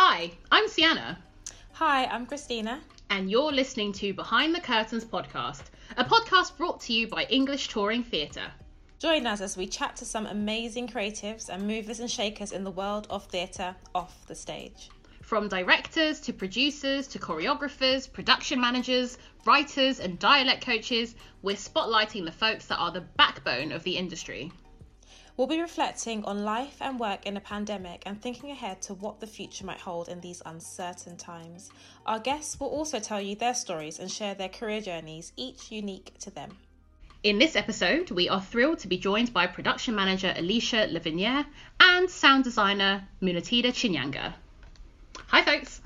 [0.00, 1.18] Hi, I'm Sienna.
[1.72, 2.80] Hi, I'm Christina.
[3.10, 5.62] And you're listening to Behind the Curtains podcast,
[5.96, 8.46] a podcast brought to you by English Touring Theatre.
[9.00, 12.70] Join us as we chat to some amazing creatives and movers and shakers in the
[12.70, 14.88] world of theatre off the stage.
[15.22, 22.30] From directors to producers to choreographers, production managers, writers, and dialect coaches, we're spotlighting the
[22.30, 24.52] folks that are the backbone of the industry.
[25.38, 29.20] We'll be reflecting on life and work in a pandemic and thinking ahead to what
[29.20, 31.70] the future might hold in these uncertain times.
[32.06, 36.12] Our guests will also tell you their stories and share their career journeys, each unique
[36.22, 36.58] to them.
[37.22, 41.46] In this episode, we are thrilled to be joined by production manager Alicia Laviniere
[41.78, 44.34] and sound designer Munotida Chinyanga.
[45.28, 45.80] Hi, folks.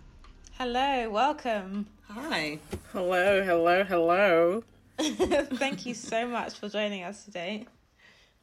[0.52, 1.88] Hello, welcome.
[2.08, 2.58] Hi.
[2.92, 4.64] Hello, hello, hello.
[4.98, 7.66] Thank you so much for joining us today.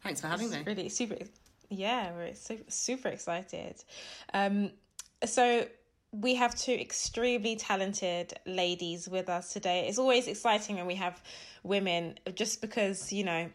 [0.03, 0.63] Thanks for having me.
[0.65, 1.17] Really super.
[1.69, 3.75] Yeah, we're super, super excited.
[4.33, 4.71] Um,
[5.25, 5.67] so
[6.11, 9.87] we have two extremely talented ladies with us today.
[9.87, 11.21] It's always exciting when we have
[11.63, 13.49] women, just because you know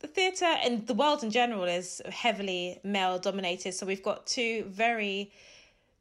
[0.00, 3.72] the theatre and the world in general is heavily male dominated.
[3.72, 5.30] So we've got two very,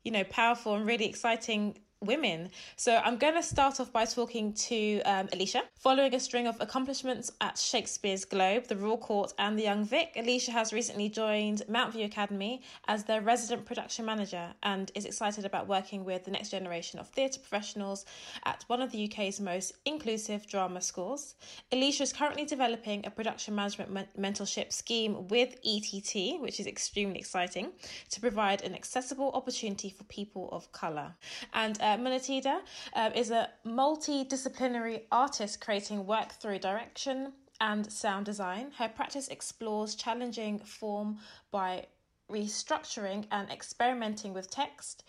[0.03, 2.49] you know, powerful and really exciting women.
[2.77, 5.63] So I'm going to start off by talking to um, Alicia.
[5.75, 10.13] Following a string of accomplishments at Shakespeare's Globe, the Royal Court, and the Young Vic,
[10.15, 15.67] Alicia has recently joined Mountview Academy as their resident production manager and is excited about
[15.67, 18.05] working with the next generation of theatre professionals
[18.45, 21.35] at one of the UK's most inclusive drama schools.
[21.73, 27.19] Alicia is currently developing a production management men- mentorship scheme with ETT, which is extremely
[27.19, 27.71] exciting,
[28.09, 31.13] to provide an accessible opportunity for people of colour.
[31.53, 32.59] And Munotida
[32.93, 38.71] uh, is a multidisciplinary artist creating work through direction and sound design.
[38.77, 41.17] Her practice explores challenging form
[41.51, 41.87] by
[42.31, 45.03] restructuring and experimenting with text,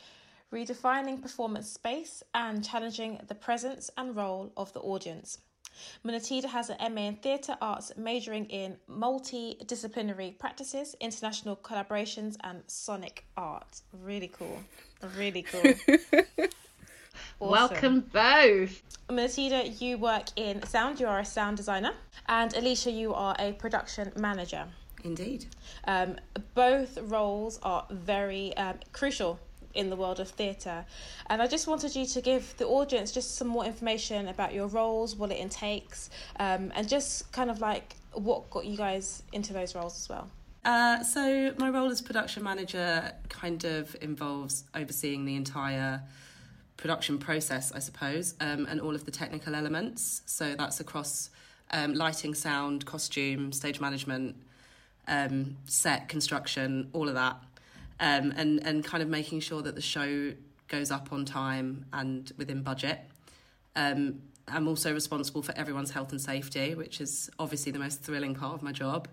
[0.53, 5.39] redefining performance space, and challenging the presence and role of the audience.
[6.05, 13.25] Munotida has an MA in Theatre Arts, majoring in multidisciplinary practices, international collaborations, and sonic
[13.37, 13.81] art.
[13.93, 14.63] Really cool.
[15.17, 15.75] Really cool.
[17.41, 17.53] Awesome.
[17.53, 18.83] Welcome both.
[19.09, 21.01] Munotida, you work in sound.
[21.01, 21.93] You are a sound designer,
[22.29, 24.67] and Alicia, you are a production manager.
[25.05, 25.47] Indeed.
[25.87, 26.17] Um,
[26.55, 29.41] both roles are very um, crucial
[29.73, 30.85] in the world of theatre,
[31.31, 34.67] and I just wanted you to give the audience just some more information about your
[34.67, 39.55] roles, what it entails, um, and just kind of like what got you guys into
[39.55, 40.31] those roles as well.
[40.63, 46.03] Uh, so my role as production manager kind of involves overseeing the entire
[46.81, 50.23] production process, I suppose, um, and all of the technical elements.
[50.25, 51.31] So that's across
[51.71, 54.35] um, lighting, sound, costume, stage management,
[55.07, 57.37] um, set construction, all of that,
[58.01, 60.33] um, and and kind of making sure that the show
[60.69, 62.99] goes up on time and within budget.
[63.77, 68.35] Um, I'm also responsible for everyone's health and safety, which is obviously the most thrilling
[68.35, 69.07] part of my job,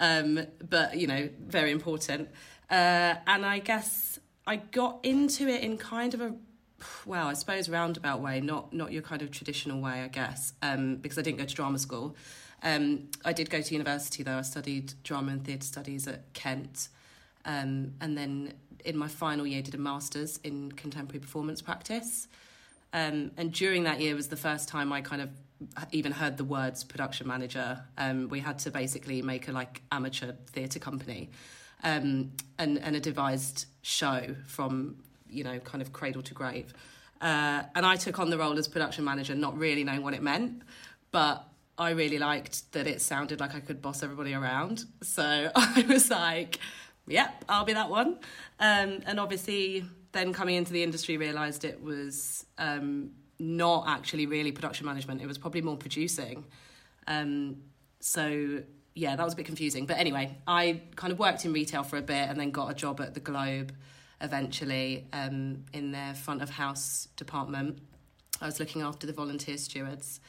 [0.00, 2.28] um, but you know, very important.
[2.68, 6.34] Uh, and I guess I got into it in kind of a
[7.04, 10.96] well, I suppose roundabout way, not not your kind of traditional way, I guess, um,
[10.96, 12.16] because I didn't go to drama school.
[12.62, 14.38] Um, I did go to university though.
[14.38, 16.88] I studied drama and theatre studies at Kent,
[17.44, 18.54] um, and then
[18.84, 22.28] in my final year did a masters in contemporary performance practice.
[22.92, 25.30] Um, and during that year was the first time I kind of
[25.90, 27.82] even heard the words production manager.
[27.98, 31.30] Um, we had to basically make a like amateur theatre company,
[31.82, 34.96] um, and and a devised show from
[35.30, 36.72] you know kind of cradle to grave.
[37.20, 40.22] Uh, and I took on the role as production manager, not really knowing what it
[40.22, 40.62] meant,
[41.10, 41.48] but
[41.78, 44.84] I really liked that it sounded like I could boss everybody around.
[45.02, 46.58] So I was like,
[47.06, 48.18] yep, I'll be that one.
[48.60, 54.52] Um, and obviously, then coming into the industry, realised it was um, not actually really
[54.52, 56.44] production management, it was probably more producing.
[57.06, 57.56] Um,
[58.00, 58.62] so
[58.94, 59.84] yeah, that was a bit confusing.
[59.84, 62.74] But anyway, I kind of worked in retail for a bit and then got a
[62.74, 63.72] job at the Globe
[64.20, 67.78] eventually um, in their front of house department.
[68.40, 70.20] I was looking after the volunteer stewards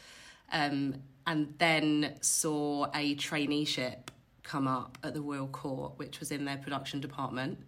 [0.51, 0.95] um,
[1.25, 4.09] and then saw a traineeship
[4.43, 7.59] come up at the Royal Court, which was in their production department.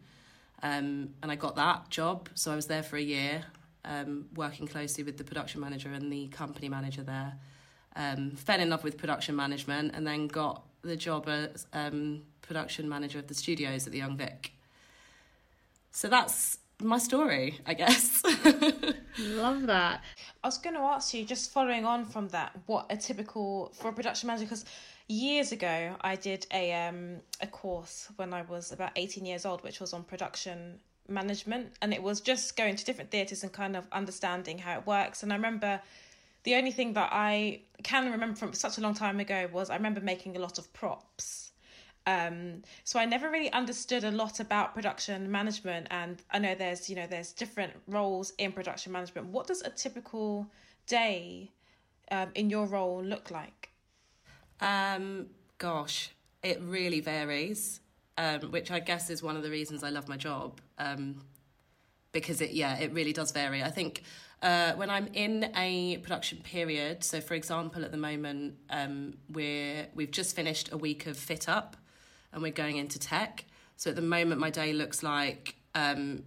[0.63, 2.29] Um, and I got that job.
[2.35, 3.43] So I was there for a year,
[3.85, 7.33] um, working closely with the production manager and the company manager there.
[7.95, 12.87] Um, fell in love with production management and then got the job as um, production
[12.87, 14.53] manager of the studios at the Young Vic.
[15.91, 18.23] So that's my story, I guess.
[19.19, 20.01] Love that.
[20.43, 23.89] I was going to ask you, just following on from that, what a typical for
[23.89, 24.45] a production manager?
[24.45, 24.65] Because
[25.07, 29.63] years ago, I did a um a course when I was about eighteen years old,
[29.63, 33.75] which was on production management, and it was just going to different theatres and kind
[33.75, 35.23] of understanding how it works.
[35.23, 35.81] And I remember
[36.43, 39.75] the only thing that I can remember from such a long time ago was I
[39.75, 41.48] remember making a lot of props.
[42.09, 46.89] Um, so I never really understood a lot about production management, and I know there's
[46.89, 49.27] you know there's different roles in production management.
[49.27, 50.47] What does a typical
[50.87, 51.51] day
[52.09, 53.69] um, in your role look like?
[54.59, 55.27] Um,
[55.59, 56.09] gosh,
[56.41, 57.79] it really varies,
[58.17, 60.61] um, which I guess is one of the reasons I love my job.
[60.79, 61.21] Um,
[62.11, 63.61] because it, yeah, it really does vary.
[63.61, 64.01] I think
[64.41, 69.85] uh, when I'm in a production period, so for example, at the moment, um, we're
[69.93, 71.77] we've just finished a week of fit up,
[72.33, 73.45] and we're going into tech.
[73.75, 76.23] So at the moment, my day looks like um,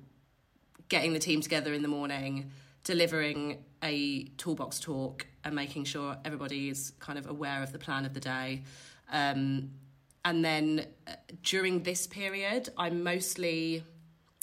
[0.88, 2.50] getting the team together in the morning,
[2.84, 8.04] delivering a toolbox talk, and making sure everybody is kind of aware of the plan
[8.04, 8.62] of the day.
[9.10, 9.70] Um,
[10.24, 11.12] and then uh,
[11.42, 13.84] during this period, I mostly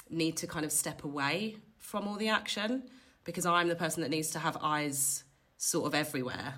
[0.09, 2.83] need to kind of step away from all the action
[3.23, 5.23] because I'm the person that needs to have eyes
[5.57, 6.55] sort of everywhere.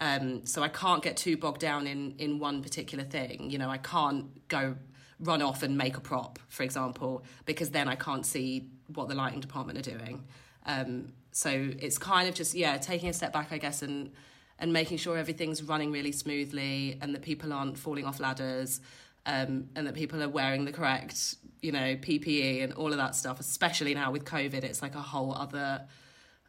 [0.00, 3.50] Um, so I can't get too bogged down in in one particular thing.
[3.50, 4.76] You know, I can't go
[5.20, 9.14] run off and make a prop, for example, because then I can't see what the
[9.14, 10.24] lighting department are doing.
[10.66, 14.10] Um, so it's kind of just yeah, taking a step back, I guess, and
[14.58, 18.80] and making sure everything's running really smoothly and that people aren't falling off ladders.
[19.26, 23.14] Um, and that people are wearing the correct, you know, PPE and all of that
[23.14, 23.38] stuff.
[23.38, 25.86] Especially now with COVID, it's like a whole other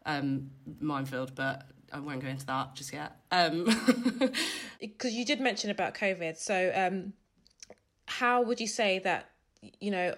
[0.05, 1.35] um, minefield.
[1.35, 3.17] But I won't go into that just yet.
[4.79, 7.13] Because um, you did mention about COVID, so um,
[8.05, 9.29] how would you say that
[9.79, 10.15] you know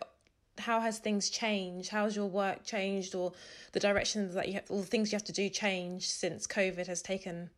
[0.58, 1.90] how has things changed?
[1.90, 3.34] How's your work changed, or
[3.72, 6.88] the directions that you have, all the things you have to do change since COVID
[6.88, 7.50] has taken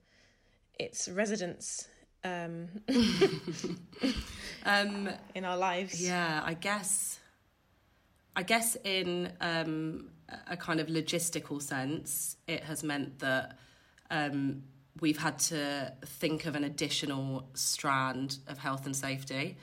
[0.80, 1.88] its residence
[2.24, 2.68] um,
[4.66, 6.02] um, in our lives?
[6.02, 7.20] Yeah, I guess.
[8.38, 10.10] I guess in um,
[10.50, 13.58] a kind of logistical sense, it has meant that
[14.10, 14.64] um,
[15.00, 19.58] we've had to think of an additional strand of health and safety.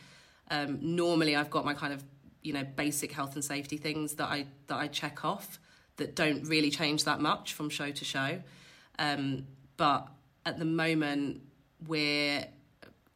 [0.50, 2.04] Um, normally, I've got my kind of
[2.42, 5.58] you know basic health and safety things that I that I check off
[5.96, 8.42] that don't really change that much from show to show.
[8.98, 9.46] Um,
[9.76, 10.08] but
[10.44, 11.42] at the moment,
[11.86, 12.46] we're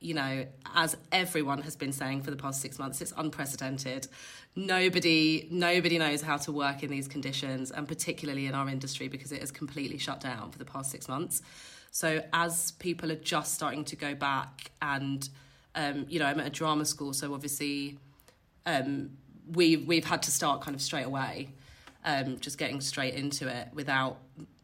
[0.01, 4.09] you know, as everyone has been saying for the past six months, it's unprecedented.
[4.55, 9.33] Nobody, nobody knows how to work in these conditions, and particularly in our industry because
[9.33, 11.43] it has completely shut down for the past six months.
[11.91, 15.29] So as people are just starting to go back, and
[15.75, 17.99] um, you know, I'm at a drama school, so obviously,
[18.67, 19.11] um,
[19.53, 21.55] we we've had to start kind of straight away,
[22.05, 24.19] um, just getting straight into it without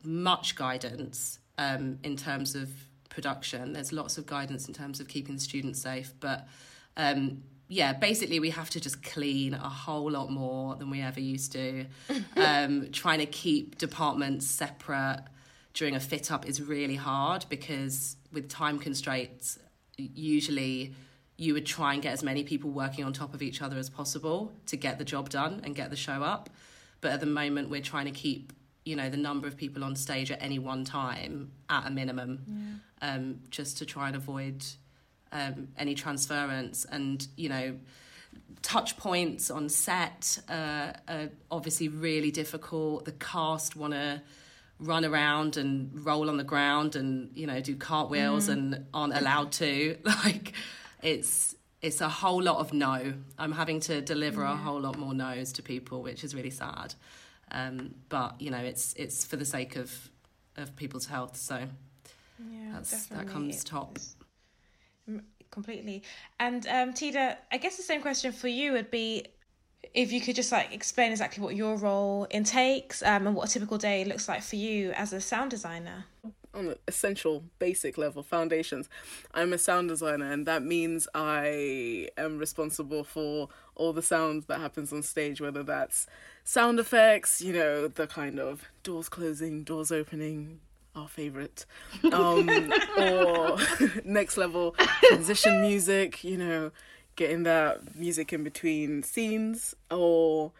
[0.04, 2.70] much guidance um, in terms of
[3.12, 3.72] production.
[3.72, 6.48] There's lots of guidance in terms of keeping the students safe, but
[6.96, 11.20] um, yeah, basically we have to just clean a whole lot more than we ever
[11.20, 11.86] used to.
[12.36, 15.24] um, trying to keep departments separate
[15.74, 19.58] during a fit up is really hard because with time constraints,
[19.96, 20.94] usually
[21.38, 23.88] you would try and get as many people working on top of each other as
[23.88, 26.50] possible to get the job done and get the show up.
[27.00, 28.52] But at the moment, we're trying to keep
[28.84, 32.80] you know the number of people on stage at any one time at a minimum
[33.00, 33.14] yeah.
[33.14, 34.64] um, just to try and avoid
[35.32, 37.76] um, any transference and you know
[38.62, 44.20] touch points on set uh, are obviously really difficult the cast want to
[44.78, 48.52] run around and roll on the ground and you know do cartwheels mm.
[48.52, 50.52] and aren't allowed to like
[51.02, 54.52] it's it's a whole lot of no i'm having to deliver yeah.
[54.52, 56.94] a whole lot more no's to people which is really sad
[57.52, 60.10] um, but you know, it's it's for the sake of
[60.56, 61.36] of people's health.
[61.36, 61.58] So
[62.38, 63.98] yeah, that's that comes top.
[65.50, 66.02] Completely.
[66.40, 69.26] And um, Tida, I guess the same question for you would be
[69.92, 73.52] if you could just like explain exactly what your role intakes um, and what a
[73.52, 76.06] typical day looks like for you as a sound designer
[76.54, 78.88] on the essential basic level foundations.
[79.32, 84.60] I'm a sound designer and that means i am responsible for all the sounds that
[84.60, 86.06] happens on stage whether that's
[86.44, 90.60] sound effects you know the kind of doors closing doors opening
[90.94, 91.64] our favorite
[92.12, 92.48] um,
[92.98, 93.56] or
[94.04, 96.70] next level transition music you know
[97.16, 100.52] getting that music in between scenes or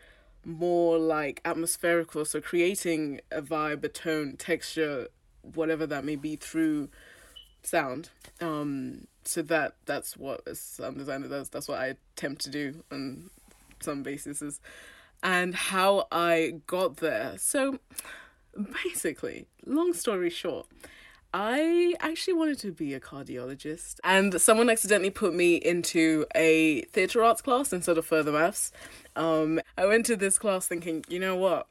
[0.45, 5.09] more like atmospherical so creating a vibe a tone texture
[5.55, 6.89] whatever that may be through
[7.63, 8.11] sound.
[8.41, 11.49] Um, so that that's what a sound designer does.
[11.49, 13.31] That's what I attempt to do on
[13.81, 14.61] some basis.
[15.23, 17.35] And how I got there.
[17.39, 17.79] So
[18.83, 20.67] basically, long story short,
[21.35, 27.23] I actually wanted to be a cardiologist, and someone accidentally put me into a theatre
[27.23, 28.73] arts class instead of further maths.
[29.17, 31.67] Um, I went to this class thinking, you know what?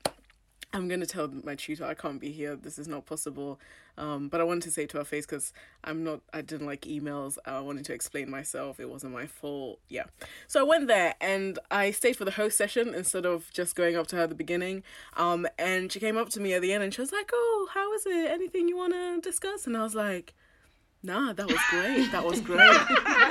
[0.73, 2.55] I'm gonna tell my tutor I can't be here.
[2.55, 3.59] This is not possible.
[3.97, 5.51] Um, but I wanted to say to her face because
[5.83, 6.21] I'm not.
[6.33, 7.37] I didn't like emails.
[7.45, 8.79] I wanted to explain myself.
[8.79, 9.79] It wasn't my fault.
[9.89, 10.05] Yeah.
[10.47, 13.97] So I went there and I stayed for the host session instead of just going
[13.97, 14.83] up to her at the beginning.
[15.17, 17.67] Um, and she came up to me at the end and she was like, "Oh,
[17.73, 18.31] how is it?
[18.31, 20.33] Anything you wanna discuss?" And I was like.
[21.03, 22.11] Nah, that was great.
[22.11, 22.79] That was great.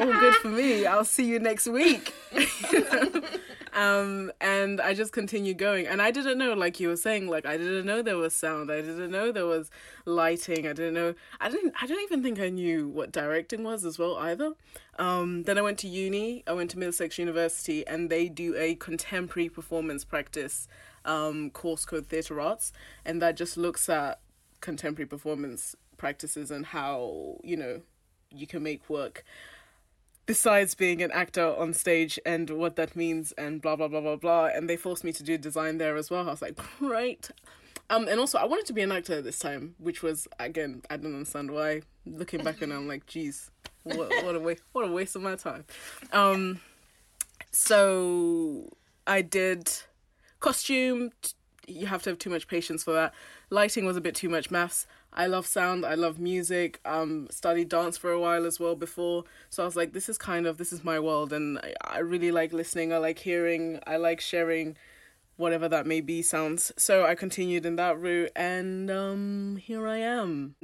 [0.00, 0.86] All good for me.
[0.86, 2.12] I'll see you next week.
[3.72, 5.86] um, and I just continued going.
[5.86, 8.70] And I didn't know, like you were saying, like I didn't know there was sound.
[8.70, 9.70] I didn't know there was
[10.04, 10.66] lighting.
[10.66, 11.14] I didn't know.
[11.40, 11.74] I didn't.
[11.80, 14.52] I don't even think I knew what directing was as well either.
[14.98, 16.42] Um, then I went to uni.
[16.46, 20.68] I went to Middlesex University, and they do a contemporary performance practice
[21.04, 22.72] um, course called Theatre Arts,
[23.04, 24.20] and that just looks at
[24.60, 27.80] contemporary performance practices and how you know
[28.30, 29.24] you can make work
[30.30, 34.14] besides being an actor on stage and what that means and blah blah blah blah
[34.14, 36.28] blah and they forced me to do design there as well.
[36.28, 37.32] I was like great.
[37.92, 40.96] Um and also i wanted to be an actor this time which was again i
[40.96, 41.82] don't understand why.
[42.06, 43.50] Looking back and i'm like geez
[43.82, 45.64] what, what a waste what a waste of my time.
[46.12, 46.60] Um
[47.50, 48.68] so
[49.08, 49.68] i did
[50.38, 51.10] costume.
[51.66, 53.14] You have to have too much patience for that.
[53.50, 54.48] Lighting was a bit too much.
[54.48, 56.80] Maths I love sound, I love music.
[56.84, 60.18] Um, studied dance for a while as well before, so I was like, this is
[60.18, 62.92] kind of this is my world, and I, I really like listening.
[62.92, 63.80] I like hearing.
[63.86, 64.76] I like sharing,
[65.36, 66.72] whatever that may be sounds.
[66.76, 70.54] So I continued in that route, and um, here I am.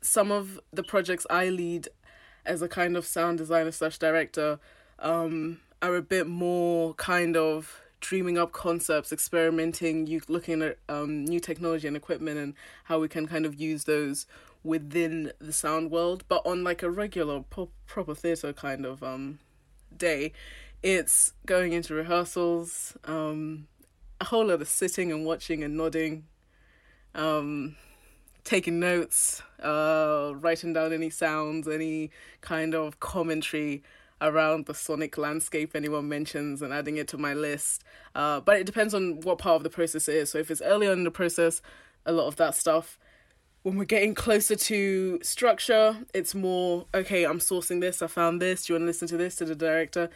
[0.00, 1.88] Some of the projects I lead
[2.44, 4.58] as a kind of sound designer slash director
[4.98, 11.24] um, are a bit more kind of dreaming up concepts, experimenting, you looking at um,
[11.24, 12.52] new technology and equipment and
[12.84, 14.26] how we can kind of use those
[14.64, 16.24] within the sound world.
[16.28, 19.38] But on like a regular po- proper theatre kind of um,
[19.96, 20.32] day,
[20.82, 23.68] it's going into rehearsals, um,
[24.20, 26.24] a whole lot of sitting and watching and nodding,
[27.14, 27.76] um,
[28.42, 33.84] taking notes, uh, writing down any sounds, any kind of commentary
[34.22, 37.84] around the sonic landscape anyone mentions and adding it to my list.
[38.14, 40.30] Uh, but it depends on what part of the process it is.
[40.30, 41.60] So if it's earlier in the process,
[42.06, 42.98] a lot of that stuff.
[43.62, 47.24] When we're getting closer to structure, it's more okay.
[47.24, 48.02] I'm sourcing this.
[48.02, 48.64] I found this.
[48.64, 50.08] Do you want to listen to this to the director?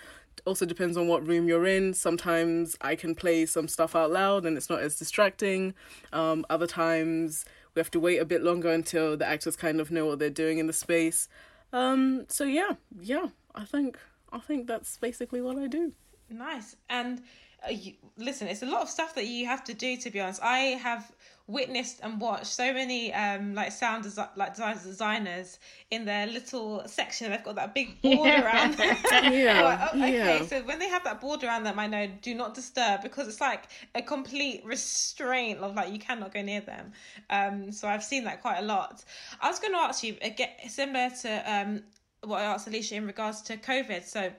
[0.44, 1.94] Also depends on what room you're in.
[1.94, 5.74] Sometimes I can play some stuff out loud and it's not as distracting.
[6.12, 7.44] Um, other times
[7.74, 10.30] we have to wait a bit longer until the actors kind of know what they're
[10.30, 11.28] doing in the space.
[11.72, 13.98] Um, so yeah, yeah, I think
[14.32, 15.92] I think that's basically what I do.
[16.28, 16.76] Nice.
[16.90, 17.22] And
[17.66, 19.96] uh, you, listen, it's a lot of stuff that you have to do.
[19.96, 21.10] To be honest, I have
[21.48, 25.58] witnessed and watched so many um like sound desi- like design- designers
[25.92, 27.30] in their little section.
[27.30, 28.44] They've got that big board Yeah.
[28.44, 28.74] around.
[28.74, 28.96] them.
[29.32, 30.44] Yeah, Like, oh, okay, yeah.
[30.46, 33.40] so when they have that board around them, I know do not disturb because it's
[33.40, 36.92] like a complete restraint of like you cannot go near them.
[37.30, 39.04] Um, so I've seen that quite a lot.
[39.40, 41.82] I was going to ask you again, similar to um
[42.26, 44.04] what I asked Alicia in regards to COVID.
[44.04, 44.32] So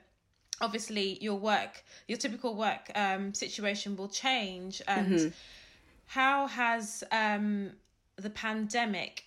[0.60, 5.27] obviously your work your typical work um situation will change and Mm-hmm.
[6.08, 7.72] how has um
[8.15, 9.25] the pandemic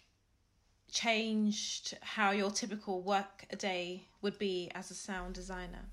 [0.91, 5.85] changed how your typical work a day would be as a sound designer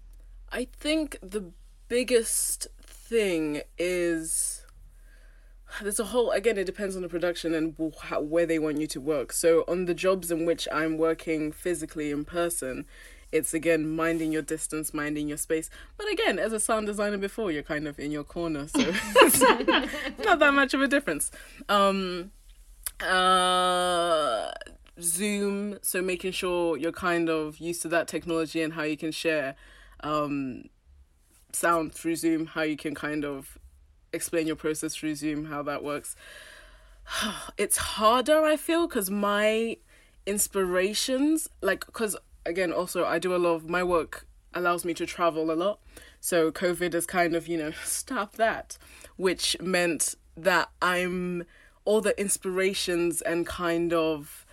[0.51, 1.51] I think the
[1.87, 4.56] biggest thing is
[5.81, 8.87] there's a whole again it depends on the production and how, where they want you
[8.87, 9.31] to work.
[9.33, 12.85] So on the jobs in which i'm working physically in person
[13.31, 15.69] it's again minding your distance minding your space.
[15.97, 18.79] But again as a sound designer before you're kind of in your corner so
[20.23, 21.31] not that much of a difference.
[21.69, 22.31] Um
[23.01, 24.51] uh
[24.99, 29.11] zoom so making sure you're kind of used to that technology and how you can
[29.11, 29.55] share
[29.99, 30.63] um
[31.51, 33.59] sound through zoom how you can kind of
[34.13, 36.15] explain your process through zoom how that works.
[37.57, 39.77] It's harder i feel because my
[40.25, 45.05] inspirations like because again also i do a lot of my work allows me to
[45.05, 45.79] travel a lot.
[46.19, 48.77] So covid has kind of you know stopped that
[49.15, 51.45] which meant that i'm
[51.85, 54.45] all the inspirations and kind of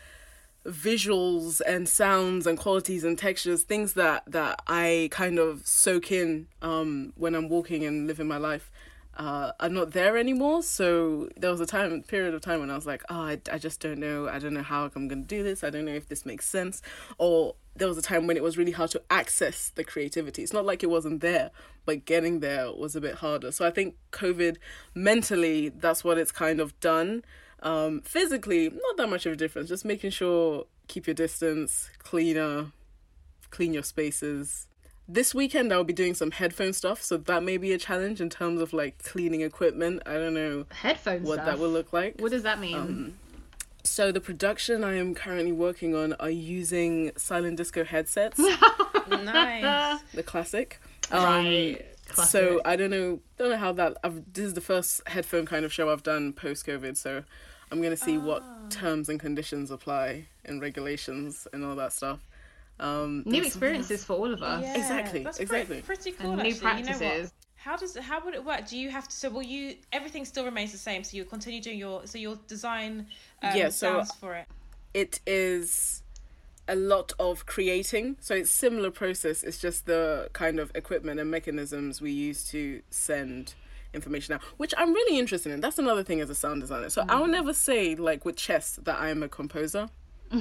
[0.64, 6.46] visuals and sounds and qualities and textures things that that i kind of soak in
[6.62, 8.70] um when i'm walking and living my life
[9.16, 10.62] uh are not there anymore.
[10.62, 13.58] So there was a time period of time when i was like oh i, I
[13.58, 14.28] just don't know.
[14.28, 15.64] I don't know how i'm gonna do this.
[15.64, 16.82] I don't know if this makes sense.
[17.18, 20.42] Or there was a time when it was really hard to access the creativity.
[20.42, 21.50] It's not like it wasn't there
[21.86, 23.52] but getting there was a bit harder.
[23.52, 24.56] So i think covid
[24.94, 27.24] mentally that's what it's kind of done.
[27.62, 29.68] Um physically not that much of a difference.
[29.68, 32.66] Just making sure keep your distance, cleaner,
[33.50, 34.66] clean your spaces.
[35.06, 38.30] This weekend I'll be doing some headphone stuff, so that may be a challenge in
[38.30, 40.02] terms of like cleaning equipment.
[40.06, 41.26] I don't know Headphones.
[41.28, 42.20] what that will look like.
[42.20, 42.76] What does that mean?
[42.76, 43.14] Um,
[43.82, 48.38] So the production I am currently working on are using silent disco headsets,
[49.10, 50.00] nice.
[50.14, 50.80] the classic.
[51.10, 51.84] Um, right.
[52.14, 53.98] So I don't know, don't know how that.
[54.02, 57.24] I've, this is the first headphone kind of show I've done post COVID, so
[57.70, 62.20] I'm gonna see what terms and conditions apply and regulations and all that stuff.
[62.80, 64.62] Um, New experiences for all of us.
[64.62, 65.80] Yeah, Exactly, That's exactly.
[65.82, 66.32] Pretty, pretty cool.
[66.32, 66.92] And new actually.
[66.92, 67.32] You know what?
[67.56, 68.66] How does how would it work?
[68.66, 69.14] Do you have to?
[69.14, 69.76] So will you?
[69.92, 71.02] Everything still remains the same.
[71.02, 72.06] So you continue doing your.
[72.06, 73.06] So your design.
[73.42, 74.46] Um, Yeah, so- sounds for it.
[74.92, 76.02] it is
[76.68, 78.16] a lot of creating.
[78.20, 79.42] So it's similar process.
[79.42, 83.54] It's just the kind of equipment and mechanisms we use to send
[83.94, 85.60] information out, which I'm really interested in.
[85.60, 86.90] That's another thing as a sound designer.
[86.90, 89.88] So I'll never say like with chess that I'm a composer.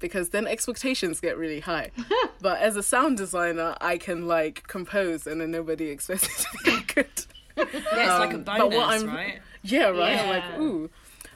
[0.00, 1.90] Because then expectations get really high.
[2.40, 6.64] but as a sound designer, I can like compose and then nobody expects it to
[6.64, 7.06] be good.
[7.56, 9.38] Yeah, it's like a Um, but bonus, what I'm- right?
[9.62, 10.18] Yeah, right.
[10.20, 10.90] I'm like, ooh.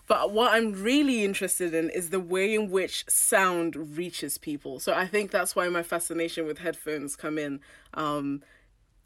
[0.07, 4.81] But what I'm really interested in is the way in which sound reaches people.
[4.81, 7.61] So I think that's why my fascination with headphones come in.
[7.95, 8.43] Um,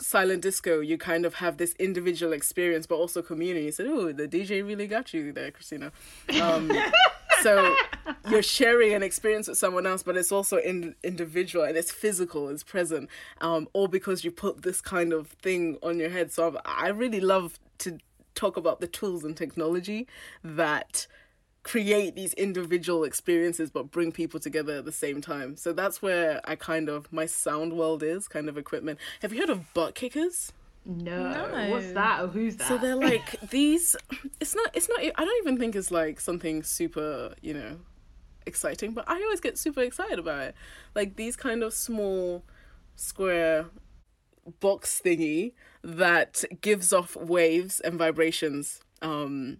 [0.00, 3.66] silent disco, you kind of have this individual experience, but also community.
[3.66, 5.90] You said, "Oh, the DJ really got you there, Christina."
[6.40, 6.70] Um,
[7.42, 7.74] so
[8.28, 12.48] you're sharing an experience with someone else, but it's also in, individual and it's physical,
[12.48, 13.08] it's present,
[13.40, 16.32] um, all because you put this kind of thing on your head.
[16.32, 17.98] So I I really love to
[18.34, 20.08] talk about the tools and technology
[20.42, 21.06] that
[21.62, 25.56] create these individual experiences but bring people together at the same time.
[25.56, 28.98] So that's where I kind of my sound world is kind of equipment.
[29.20, 30.52] Have you heard of butt kickers?
[30.84, 31.48] No.
[31.48, 31.70] No.
[31.70, 32.22] What's that?
[32.22, 32.68] Or who's that?
[32.68, 33.96] So they're like these
[34.40, 37.78] it's not it's not I don't even think it's like something super, you know,
[38.46, 40.54] exciting, but I always get super excited about it.
[40.94, 42.44] Like these kind of small
[42.96, 43.66] square
[44.60, 45.52] box thingy
[45.84, 48.80] that gives off waves and vibrations.
[49.00, 49.58] Um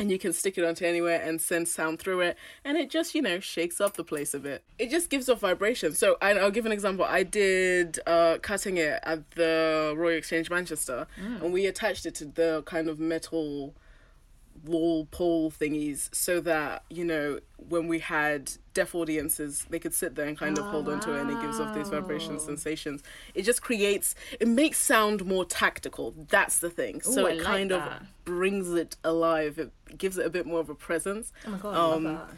[0.00, 3.14] and you can stick it onto anywhere and send sound through it and it just
[3.14, 4.64] you know shakes up the place a bit.
[4.78, 5.92] It just gives off vibration.
[5.92, 7.04] So I, i'll give an example.
[7.04, 11.06] I did uh, cutting it at the royal exchange manchester
[11.42, 13.74] and we attached it to the kind of metal
[14.64, 20.14] wall pole thingies so that you know when we had deaf audiences they could sit
[20.14, 23.02] there and kind of hold onto it and it gives off these vibration sensations
[23.34, 27.46] it just creates it makes sound more tactical that's the thing so Ooh, it like
[27.46, 27.82] kind of
[28.24, 31.74] brings it alive it gives it a bit more of a presence oh my god,
[31.74, 32.36] I um, love that.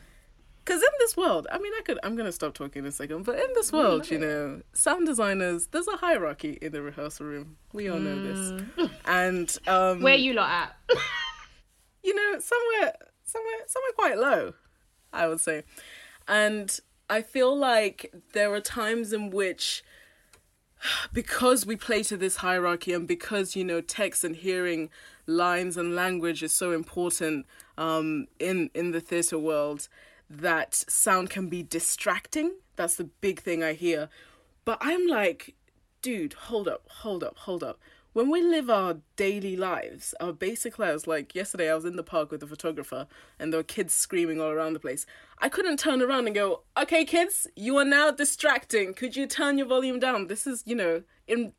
[0.64, 2.92] because in this world, I mean, I could, I'm going to stop talking in a
[2.92, 7.26] second, but in this world, you know, sound designers, there's a hierarchy in the rehearsal
[7.26, 7.56] room.
[7.72, 8.90] We all know this.
[9.04, 10.76] And, um, Where you lot at?
[12.04, 14.54] you know, somewhere, somewhere, somewhere quite low,
[15.12, 15.64] I would say.
[16.28, 19.82] And I feel like there are times in which,
[21.12, 24.90] because we play to this hierarchy and because, you know, text and hearing
[25.26, 27.46] lines and language is so important
[27.78, 29.88] um, in, in the theatre world,
[30.28, 32.54] that sound can be distracting.
[32.76, 34.08] That's the big thing I hear.
[34.64, 35.54] But I'm like,
[36.00, 37.78] dude, hold up, hold up, hold up.
[38.12, 42.03] When we live our daily lives, our basic lives, like yesterday I was in the
[42.03, 43.07] park with a photographer
[43.38, 45.07] and there were kids screaming all around the place.
[45.38, 48.92] I couldn't turn around and go, okay, kids, you are now distracting.
[48.92, 50.27] Could you turn your volume down?
[50.27, 51.55] This is, you know, in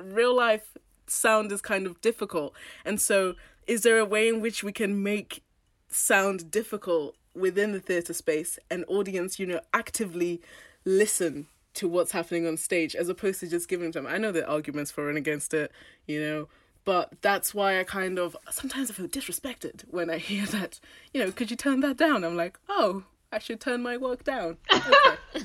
[0.00, 0.76] real life,
[1.08, 2.54] sound is kind of difficult.
[2.84, 3.34] And so,
[3.66, 5.42] is there a way in which we can make
[5.88, 10.40] sound difficult within the theatre space and audience, you know, actively
[10.84, 14.06] listen to what's happening on stage as opposed to just giving them.
[14.06, 15.72] I know the arguments for and against it,
[16.06, 16.48] you know,
[16.84, 20.80] but that's why I kind of sometimes I feel disrespected when I hear that,
[21.12, 22.24] you know, could you turn that down?
[22.24, 24.56] I'm like, oh, I should turn my work down.
[24.72, 25.16] Okay.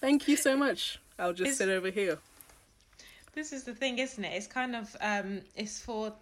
[0.00, 1.00] Thank you so much.
[1.18, 2.18] I'll just Is- sit over here.
[3.34, 4.32] This is the thing, isn't it?
[4.34, 6.12] It's kind of um, it's for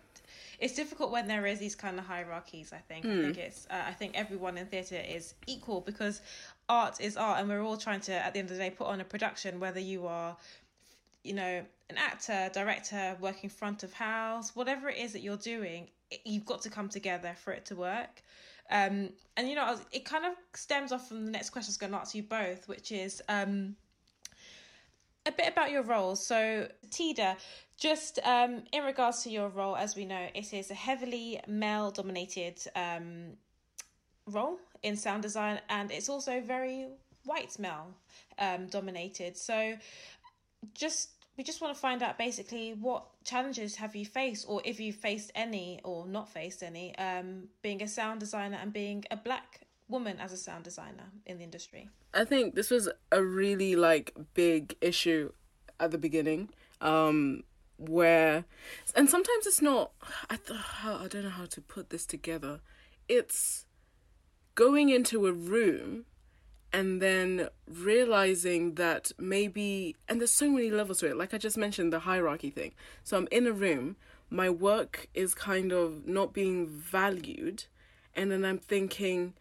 [0.58, 2.72] it's difficult when there is these kind of hierarchies.
[2.72, 3.06] I think.
[3.06, 3.66] I think it's.
[3.70, 6.20] Uh, I think everyone in theatre is equal because
[6.68, 8.86] art is art, and we're all trying to, at the end of the day, put
[8.86, 9.60] on a production.
[9.60, 10.36] Whether you are,
[11.22, 15.88] you know, an actor, director, working front of house, whatever it is that you're doing,
[16.10, 18.22] it, you've got to come together for it to work.
[18.70, 21.76] Um, and you know, it kind of stems off from the next question I was
[21.76, 23.22] going to ask you both, which is.
[23.28, 23.76] Um,
[25.26, 26.14] a bit about your role.
[26.14, 27.36] So, Tida,
[27.76, 31.90] just um, in regards to your role, as we know, it is a heavily male
[31.90, 33.32] dominated um,
[34.26, 36.86] role in sound design, and it's also very
[37.24, 37.94] white male
[38.38, 39.36] um, dominated.
[39.36, 39.74] So,
[40.74, 44.80] just we just want to find out basically what challenges have you faced, or if
[44.80, 49.16] you've faced any or not faced any, um, being a sound designer and being a
[49.16, 51.88] black woman as a sound designer in the industry?
[52.14, 55.32] I think this was a really like big issue
[55.78, 56.50] at the beginning.
[56.80, 57.44] Um
[57.78, 58.46] where
[58.94, 59.92] and sometimes it's not
[60.30, 62.60] I th- I don't know how to put this together.
[63.06, 63.65] It's
[64.56, 66.06] going into a room
[66.72, 71.16] and then realizing that maybe and there's so many levels to it.
[71.16, 72.72] Like i just mentioned the hierarchy thing.
[73.04, 73.96] So i'm in a room
[74.28, 77.66] my work is kind of not being valued
[78.12, 79.34] and then i'm thinking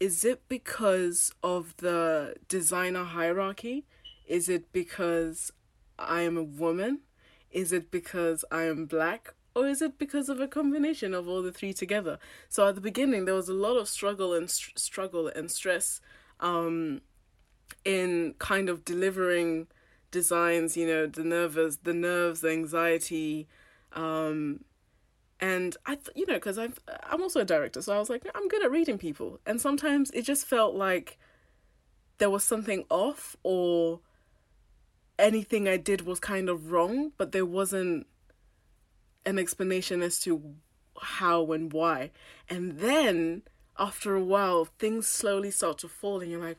[0.00, 3.84] is it because of the designer hierarchy?
[4.26, 5.52] Is it because
[5.98, 7.00] i am a woman?
[7.52, 11.42] Is it because i am black or is it because of a combination of all
[11.42, 12.18] the three together?
[12.48, 16.00] So at the beginning there was a lot of struggle and st- struggle and stress
[16.40, 17.02] um,
[17.84, 19.68] in kind of delivering
[20.10, 23.48] designs, you know, the nervous, the nerves, the anxiety,
[23.92, 24.64] um,
[25.40, 26.74] and I, th- you know, because I'm
[27.10, 30.10] I'm also a director, so I was like, I'm good at reading people, and sometimes
[30.12, 31.18] it just felt like
[32.18, 34.00] there was something off or
[35.18, 38.06] anything I did was kind of wrong, but there wasn't
[39.24, 40.54] an explanation as to
[41.00, 42.10] how and why,
[42.48, 43.42] and then
[43.78, 46.58] after a while, things slowly start to fall, and you're like,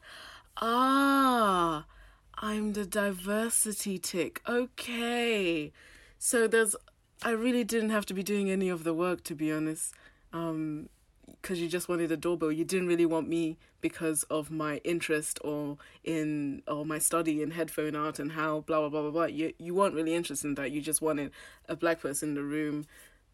[0.58, 1.86] ah,
[2.36, 4.42] I'm the diversity tick.
[4.48, 5.72] Okay.
[6.18, 6.76] So there's,
[7.22, 9.94] I really didn't have to be doing any of the work, to be honest.
[10.34, 10.90] Um,
[11.42, 12.52] because you just wanted a doorbell.
[12.52, 17.52] You didn't really want me because of my interest or in or my study in
[17.52, 19.26] headphone art and how blah blah blah blah blah.
[19.26, 20.72] You you weren't really interested in that.
[20.72, 21.32] You just wanted
[21.68, 22.86] a black person in the room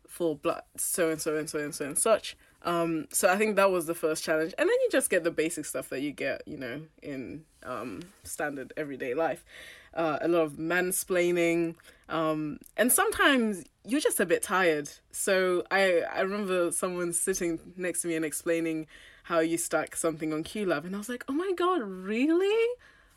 [0.07, 2.35] for black so and so and so and so and such.
[2.63, 5.31] Um, so I think that was the first challenge, and then you just get the
[5.31, 9.45] basic stuff that you get, you know, in um, standard everyday life.
[9.93, 11.75] Uh, a lot of mansplaining,
[12.09, 14.89] um, and sometimes you're just a bit tired.
[15.11, 18.87] So I I remember someone sitting next to me and explaining
[19.23, 22.67] how you stack something on QLab, and I was like, oh my god, really?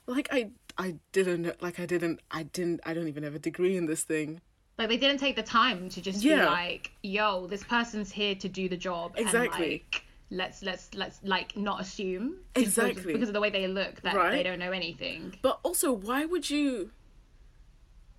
[0.07, 3.77] Like I I didn't like I didn't I didn't I don't even have a degree
[3.77, 4.41] in this thing.
[4.79, 6.41] Like they didn't take the time to just Yeah.
[6.41, 9.65] be like, "Yo, this person's here to do the job." Exactly.
[9.65, 13.13] And, like, let's let's let's like not assume Exactly.
[13.13, 15.37] because of the way they look that they don't know anything.
[15.43, 16.91] But also, why would you?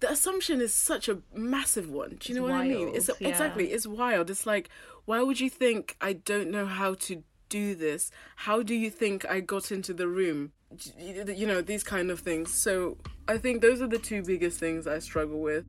[0.03, 2.17] The assumption is such a massive one.
[2.19, 2.89] Do you know what I mean?
[2.93, 3.29] It's yeah.
[3.29, 3.71] exactly.
[3.71, 4.29] It's wild.
[4.29, 4.67] It's like,
[5.05, 8.11] why would you think I don't know how to do this?
[8.35, 10.51] How do you think I got into the room?
[10.99, 12.53] You you know these kind of things.
[12.53, 12.97] So
[13.29, 15.63] I think those are the two biggest things I struggle with.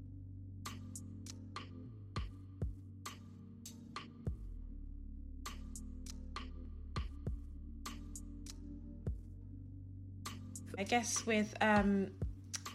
[10.77, 12.09] I guess with um,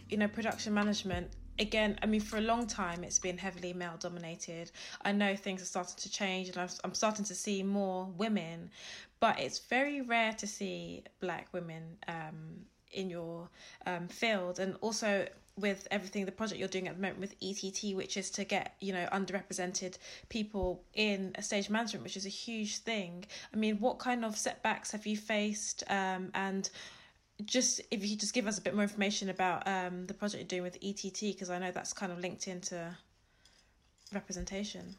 [0.08, 3.96] you know production management again I mean for a long time it's been heavily male
[4.00, 4.72] dominated.
[5.02, 8.70] I know things are starting to change and I'm, starting to see more women
[9.20, 13.48] but it's very rare to see black women um, in your
[13.86, 14.58] um, field.
[14.58, 18.30] And also with everything the project you're doing at the moment with ETT which is
[18.30, 19.98] to get you know underrepresented
[20.30, 23.24] people in a stage management which is a huge thing.
[23.52, 26.70] I mean what kind of setbacks have you faced um, and
[27.40, 30.60] just if you just give us a bit more information about um, the project you're
[30.60, 32.96] doing with ETT because I know that's kind of linked into
[34.12, 34.96] representation.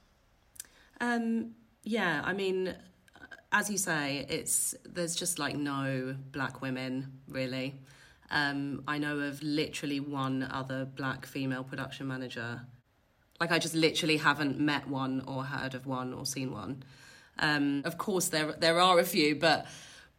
[1.00, 2.76] Um, yeah, I mean,
[3.52, 7.76] as you say, it's there's just like no black women really.
[8.30, 12.62] Um, I know of literally one other black female production manager.
[13.40, 16.84] Like I just literally haven't met one or heard of one or seen one.
[17.40, 19.66] Um, of course, there there are a few, but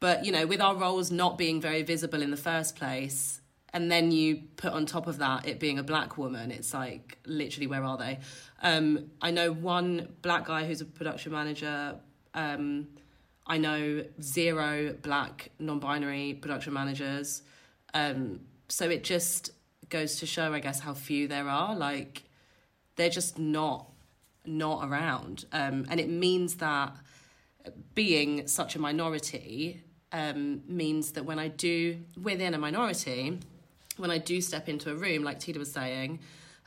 [0.02, 3.40] but you know, with our roles not being very visible in the first place,
[3.72, 7.18] and then you put on top of that it being a black woman, it's like
[7.24, 8.18] literally where are they?
[8.64, 12.00] Um, I know one black guy who's a production manager.
[12.34, 12.88] Um,
[13.46, 17.42] I know zero black non-binary production managers.
[17.94, 19.52] Um, so it just
[19.88, 21.76] goes to show, I guess, how few there are.
[21.76, 22.24] Like
[22.96, 23.86] they're just not
[24.44, 26.92] not around, um, and it means that
[27.94, 33.38] being such a minority um, means that when I do within a minority,
[33.96, 36.20] when I do step into a room, like Tida was saying,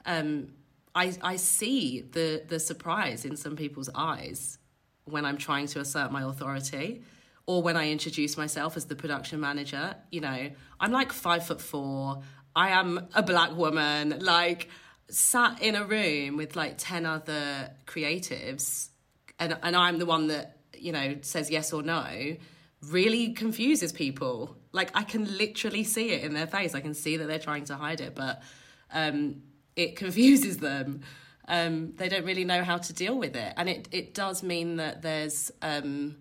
[0.05, 0.49] um,
[0.93, 4.57] I I see the the surprise in some people's eyes
[5.05, 7.03] when I'm trying to assert my authority,
[7.45, 9.95] or when I introduce myself as the production manager.
[10.11, 12.23] You know, I'm like five foot four.
[12.55, 14.19] I am a black woman.
[14.21, 14.69] Like
[15.09, 18.89] sat in a room with like ten other creatives,
[19.39, 22.37] and and I'm the one that you know says yes or no
[22.89, 24.55] really confuses people.
[24.71, 26.75] Like I can literally see it in their face.
[26.75, 28.41] I can see that they're trying to hide it, but
[28.91, 29.43] um,
[29.75, 31.01] it confuses them.
[31.47, 34.77] Um, they don't really know how to deal with it, and it it does mean
[34.77, 36.15] that there's um,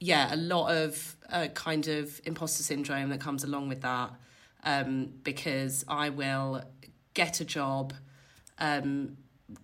[0.00, 4.10] yeah, a lot of uh, kind of imposter syndrome that comes along with that
[4.64, 6.62] um, because I will
[7.14, 7.94] get a job
[8.58, 9.16] um,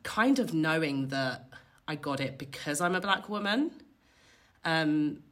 [0.03, 1.49] kind of knowing that
[1.87, 3.71] I got it because I'm a black woman.
[4.65, 5.23] Um,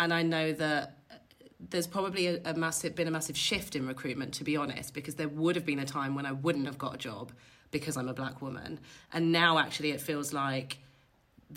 [0.00, 0.96] and I know that
[1.60, 5.14] there's probably a, a massive been a massive shift in recruitment to be honest because
[5.14, 7.30] there would have been a time when I wouldn't have got a job
[7.70, 8.80] because I'm a black woman.
[9.12, 10.78] And now actually it feels like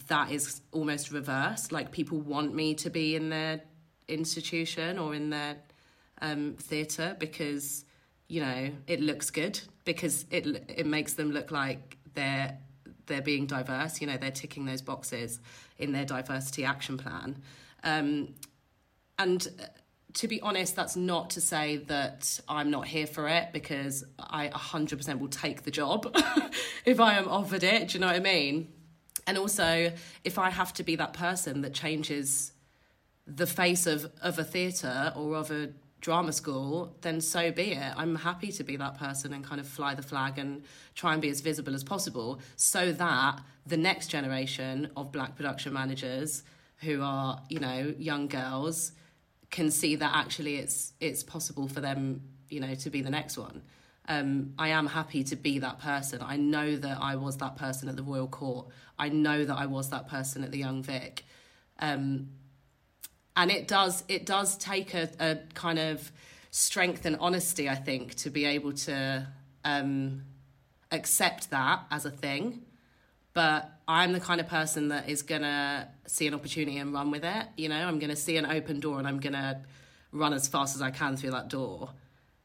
[0.07, 1.71] that is almost reversed.
[1.71, 3.61] Like people want me to be in their
[4.07, 5.55] institution or in their
[6.21, 7.85] um, theatre because
[8.27, 12.57] you know it looks good because it it makes them look like they're
[13.05, 14.01] they're being diverse.
[14.01, 15.39] You know they're ticking those boxes
[15.77, 17.41] in their diversity action plan
[17.83, 18.33] um,
[19.19, 19.65] and uh,
[20.13, 24.49] to be honest, that's not to say that I'm not here for it because I
[24.49, 26.15] 100% will take the job
[26.85, 27.89] if I am offered it.
[27.89, 28.67] Do you know what I mean?
[29.25, 29.91] And also,
[30.23, 32.51] if I have to be that person that changes
[33.25, 35.69] the face of, of a theatre or of a
[36.01, 37.93] drama school, then so be it.
[37.95, 41.21] I'm happy to be that person and kind of fly the flag and try and
[41.21, 46.43] be as visible as possible so that the next generation of black production managers
[46.83, 48.91] who are, you know, young girls
[49.49, 53.37] can see that actually it's it's possible for them, you know, to be the next
[53.37, 53.61] one.
[54.07, 56.21] Um, I am happy to be that person.
[56.21, 58.67] I know that I was that person at the Royal Court.
[58.99, 61.23] I know that I was that person at the Young Vic.
[61.79, 62.29] Um,
[63.35, 66.11] and it does it does take a, a kind of
[66.51, 69.27] strength and honesty, I think, to be able to
[69.63, 70.23] um,
[70.91, 72.61] accept that as a thing
[73.33, 77.23] but I'm the kind of person that is gonna see an opportunity and run with
[77.23, 77.47] it.
[77.57, 79.61] You know, I'm gonna see an open door and I'm gonna
[80.11, 81.89] run as fast as I can through that door,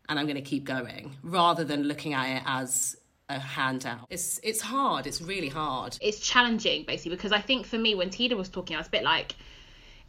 [0.09, 2.97] and I'm gonna keep going rather than looking at it as
[3.29, 4.07] a handout.
[4.11, 5.07] It's it's hard.
[5.07, 5.99] It's really hard.
[6.01, 8.91] It's challenging basically because I think for me when Tida was talking, I was a
[8.91, 9.35] bit like,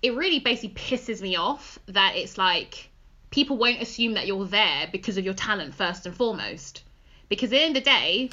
[0.01, 2.89] it really basically pisses me off that it's like
[3.31, 6.83] people won't assume that you're there because of your talent first and foremost.
[7.27, 8.29] Because at the the day,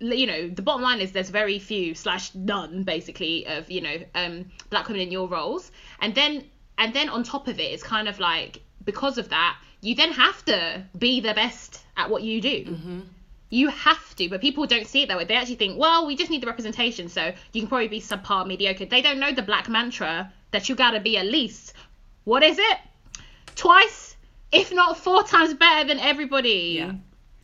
[0.00, 3.96] you know the bottom line is there's very few slash none basically of you know
[4.14, 5.70] um black women in your roles.
[6.00, 6.44] And then
[6.78, 10.12] and then on top of it it's kind of like because of that you then
[10.12, 12.64] have to be the best at what you do.
[12.64, 13.00] Mm-hmm.
[13.50, 15.24] you have to but people don't see it that way.
[15.24, 18.46] They actually think well we just need the representation so you can probably be subpar
[18.46, 18.86] mediocre.
[18.86, 21.74] They don't know the black mantra that you gotta be at least
[22.24, 22.78] what is it?
[23.54, 24.16] Twice
[24.52, 26.76] if not four times better than everybody.
[26.78, 26.92] Yeah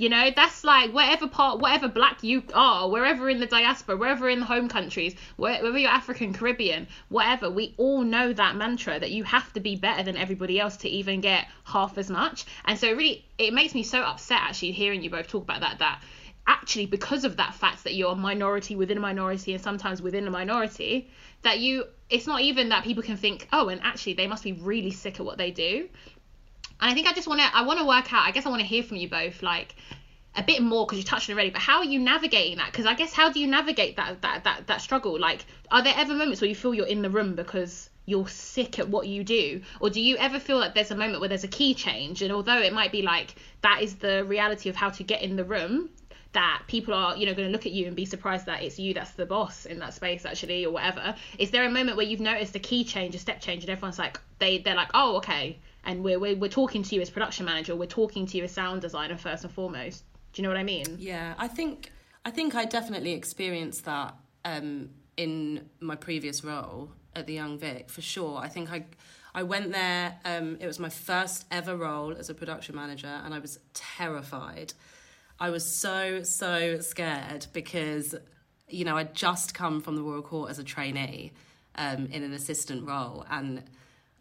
[0.03, 4.29] you know, that's like whatever part, whatever black you are, wherever in the diaspora, wherever
[4.29, 9.13] in the home countries, wherever you're African, Caribbean, whatever, we all know that mantra that
[9.13, 12.47] you have to be better than everybody else to even get half as much.
[12.65, 15.79] And so, really, it makes me so upset actually hearing you both talk about that.
[15.79, 16.03] That
[16.49, 20.27] actually, because of that fact that you're a minority within a minority and sometimes within
[20.27, 21.09] a minority,
[21.43, 24.51] that you, it's not even that people can think, oh, and actually, they must be
[24.51, 25.89] really sick at what they do
[26.83, 28.27] and I think I just want to I want to work out.
[28.27, 29.77] I guess I want to hear from you both, like
[30.35, 31.51] a bit more because you touched on it already.
[31.51, 32.73] But how are you navigating that?
[32.73, 35.19] Because I guess how do you navigate that that that that struggle?
[35.19, 38.81] Like, are there ever moments where you feel you're in the room because you're sick
[38.81, 41.45] at what you do or do you ever feel like there's a moment where there's
[41.45, 44.91] a key change and although it might be like that is the reality of how
[44.91, 45.89] to get in the room
[46.33, 48.77] that people are you know going to look at you and be surprised that it's
[48.77, 52.05] you that's the boss in that space actually or whatever is there a moment where
[52.05, 55.19] you've noticed a key change a step change and everyone's like they they're like oh
[55.19, 58.45] okay and we're, we're, we're talking to you as production manager we're talking to you
[58.45, 60.05] as sound designer first and foremost.
[60.33, 60.97] Do you know what i mean?
[60.99, 61.91] Yeah i think
[62.25, 64.15] i think i definitely experienced that
[64.45, 68.39] um, in my previous role at the young vic for sure.
[68.39, 68.85] I think i
[69.35, 73.35] i went there um, it was my first ever role as a production manager and
[73.35, 74.75] i was terrified.
[75.41, 78.15] I was so so scared because
[78.69, 81.33] you know i'd just come from the royal court as a trainee
[81.75, 83.63] um, in an assistant role and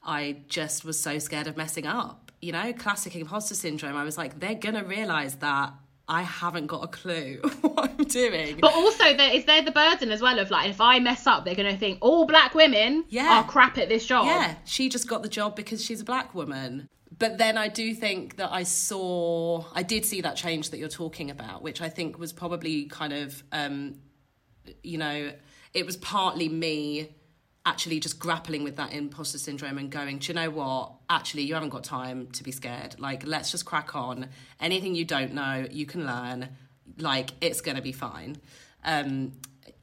[0.03, 2.31] I just was so scared of messing up.
[2.41, 3.95] You know, classic imposter syndrome.
[3.95, 5.73] I was like, they're gonna realize that
[6.07, 8.57] I haven't got a clue what I'm doing.
[8.59, 11.45] But also, there is there the burden as well of like, if I mess up,
[11.45, 13.39] they're gonna think all black women yeah.
[13.39, 14.25] are crap at this job.
[14.25, 16.89] Yeah, she just got the job because she's a black woman.
[17.17, 20.89] But then I do think that I saw, I did see that change that you're
[20.89, 23.99] talking about, which I think was probably kind of, um,
[24.81, 25.31] you know,
[25.73, 27.15] it was partly me
[27.65, 30.93] actually just grappling with that imposter syndrome and going, do you know what?
[31.09, 32.95] Actually, you haven't got time to be scared.
[32.99, 34.29] Like, let's just crack on.
[34.59, 36.49] Anything you don't know, you can learn.
[36.97, 38.37] Like, it's going to be fine.
[38.83, 39.33] Um,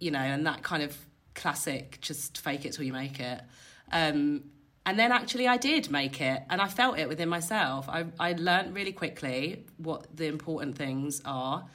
[0.01, 0.97] you know, and that kind of
[1.35, 3.41] classic, just fake it till you make it.
[3.93, 4.45] Um,
[4.85, 7.89] and then actually, I did make it, and I felt it within myself.
[7.89, 11.67] I, I learned really quickly what the important things are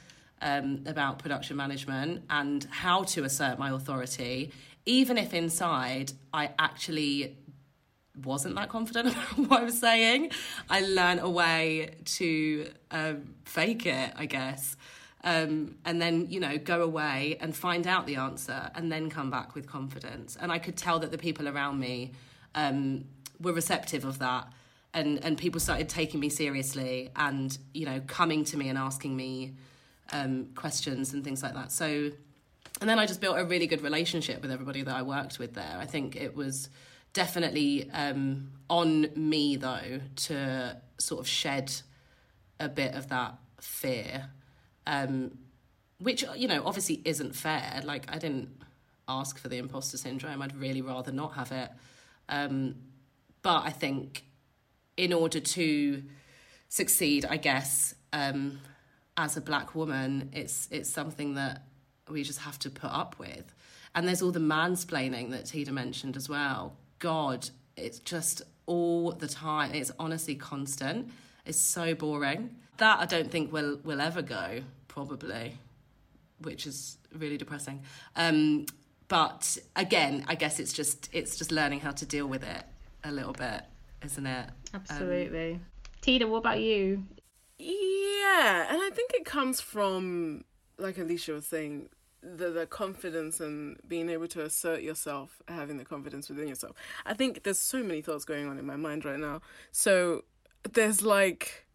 [0.42, 4.52] um, about production management and how to assert my authority
[4.86, 7.36] even if inside I actually
[8.22, 10.30] wasn't that confident about what I was saying.
[10.70, 14.76] I learned a way to um, fake it, I guess.
[15.24, 19.30] Um, and then, you know, go away and find out the answer and then come
[19.30, 20.36] back with confidence.
[20.38, 22.12] And I could tell that the people around me
[22.54, 23.06] um,
[23.40, 24.48] were receptive of that.
[24.92, 29.16] And, and people started taking me seriously and, you know, coming to me and asking
[29.16, 29.54] me
[30.12, 31.72] um, questions and things like that.
[31.72, 32.10] So,
[32.80, 35.54] and then I just built a really good relationship with everybody that I worked with
[35.54, 35.76] there.
[35.78, 36.68] I think it was
[37.12, 41.72] definitely um, on me though to sort of shed
[42.60, 44.30] a bit of that fear,
[44.86, 45.38] um,
[45.98, 47.80] which you know obviously isn't fair.
[47.84, 48.50] Like I didn't
[49.08, 50.42] ask for the imposter syndrome.
[50.42, 51.70] I'd really rather not have it.
[52.28, 52.76] Um,
[53.42, 54.24] but I think
[54.96, 56.02] in order to
[56.68, 58.60] succeed, I guess um,
[59.16, 61.62] as a black woman, it's it's something that
[62.08, 63.54] we just have to put up with.
[63.94, 66.76] And there's all the mansplaining that Tida mentioned as well.
[66.98, 69.74] God, it's just all the time.
[69.74, 71.10] It's honestly constant.
[71.44, 72.56] It's so boring.
[72.78, 75.58] That I don't think will will ever go, probably,
[76.40, 77.82] which is really depressing.
[78.16, 78.66] Um,
[79.06, 82.64] but again, I guess it's just it's just learning how to deal with it
[83.04, 83.62] a little bit,
[84.02, 84.50] isn't it?
[84.72, 85.52] Absolutely.
[85.52, 85.60] Um,
[86.02, 87.04] Tida, what about you?
[87.58, 90.44] Yeah, and I think it comes from
[90.78, 91.88] like Alicia was saying,
[92.24, 96.74] the the confidence and being able to assert yourself, having the confidence within yourself.
[97.04, 99.42] I think there's so many thoughts going on in my mind right now.
[99.72, 100.24] So
[100.72, 101.66] there's like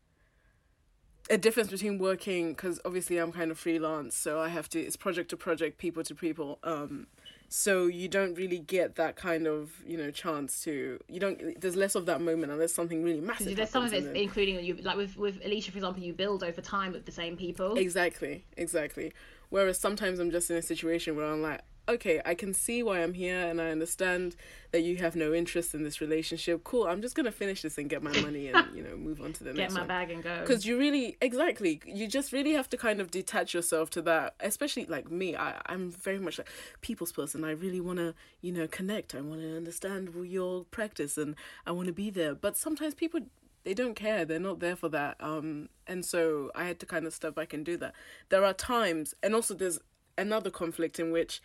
[1.29, 4.97] a difference between working because obviously I'm kind of freelance, so I have to it's
[4.97, 6.59] project to project, people to people.
[6.63, 7.07] Um,
[7.51, 11.75] so you don't really get that kind of you know chance to you don't there's
[11.75, 14.95] less of that moment unless something really massive there's some of it including you like
[14.95, 17.77] with with alicia for example you build over time with the same people.
[17.77, 19.13] Exactly exactly.
[19.49, 22.99] Whereas sometimes I'm just in a situation where I'm like, okay, I can see why
[23.01, 24.35] I'm here and I understand
[24.71, 26.63] that you have no interest in this relationship.
[26.63, 29.33] Cool, I'm just gonna finish this and get my money and you know move on
[29.33, 29.87] to the get next Get my one.
[29.87, 30.39] bag and go.
[30.41, 34.35] Because you really exactly, you just really have to kind of detach yourself to that.
[34.39, 36.49] Especially like me, I I'm very much like
[36.81, 37.43] people's person.
[37.43, 39.15] I really want to you know connect.
[39.15, 42.35] I want to understand your practice and I want to be there.
[42.35, 43.21] But sometimes people
[43.65, 47.05] they don't care they're not there for that um and so i had to kind
[47.05, 47.93] of step back and do that
[48.29, 49.79] there are times and also there's
[50.17, 51.41] another conflict in which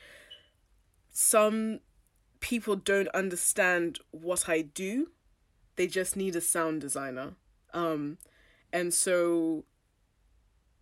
[1.14, 1.78] some
[2.40, 5.12] people don't understand what i do.
[5.76, 7.34] They just need a sound designer.
[7.72, 8.18] Um
[8.72, 9.64] and so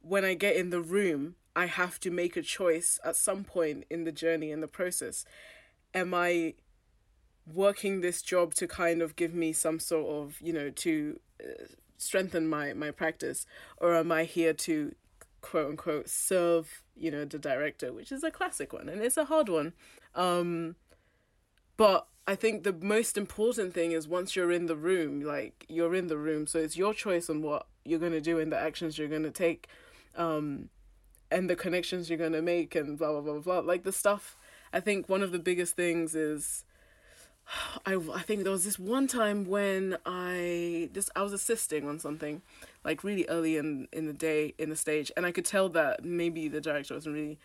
[0.00, 3.84] when i get in the room i have to make a choice at some point
[3.88, 5.24] in the journey in the process.
[5.94, 6.54] Am i
[7.46, 11.64] working this job to kind of give me some sort of you know to uh,
[11.98, 13.46] strengthen my my practice
[13.78, 14.94] or am i here to
[15.42, 19.26] quote unquote serve you know the director which is a classic one and it's a
[19.26, 19.74] hard one.
[20.14, 20.76] Um
[21.76, 25.94] but i think the most important thing is once you're in the room like you're
[25.94, 28.58] in the room so it's your choice on what you're going to do and the
[28.58, 29.66] actions you're going to take
[30.16, 30.68] um
[31.30, 33.58] and the connections you're going to make and blah blah blah blah.
[33.58, 34.36] Like the stuff
[34.72, 36.64] i think one of the biggest things is
[37.86, 41.98] I, I think there was this one time when I this I was assisting on
[41.98, 42.42] something
[42.84, 45.10] like really early in in the day in the stage.
[45.16, 47.38] And I could tell that maybe the director wasn't really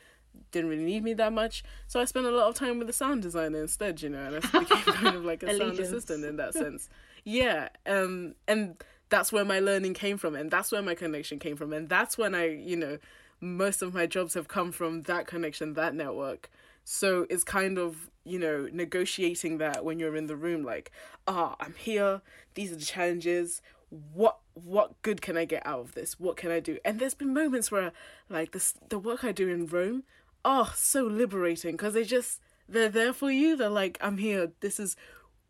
[0.51, 1.63] didn't really need me that much.
[1.87, 4.35] So I spent a lot of time with the sound designer instead you know and
[4.35, 6.89] I became kind of like a sound assistant in that sense.
[7.23, 11.55] Yeah um and that's where my learning came from and that's where my connection came
[11.55, 12.97] from and that's when I you know
[13.39, 16.49] most of my jobs have come from that connection that network.
[16.83, 20.91] So it's kind of you know, negotiating that when you're in the room, like,
[21.27, 22.21] ah, I'm here,
[22.55, 23.61] these are the challenges.
[23.89, 26.19] What what good can I get out of this?
[26.19, 26.77] What can I do?
[26.83, 27.91] And there's been moments where
[28.29, 30.03] like this the work I do in Rome,
[30.43, 33.55] oh, so liberating because they just they're there for you.
[33.55, 34.51] They're like, I'm here.
[34.59, 34.95] This is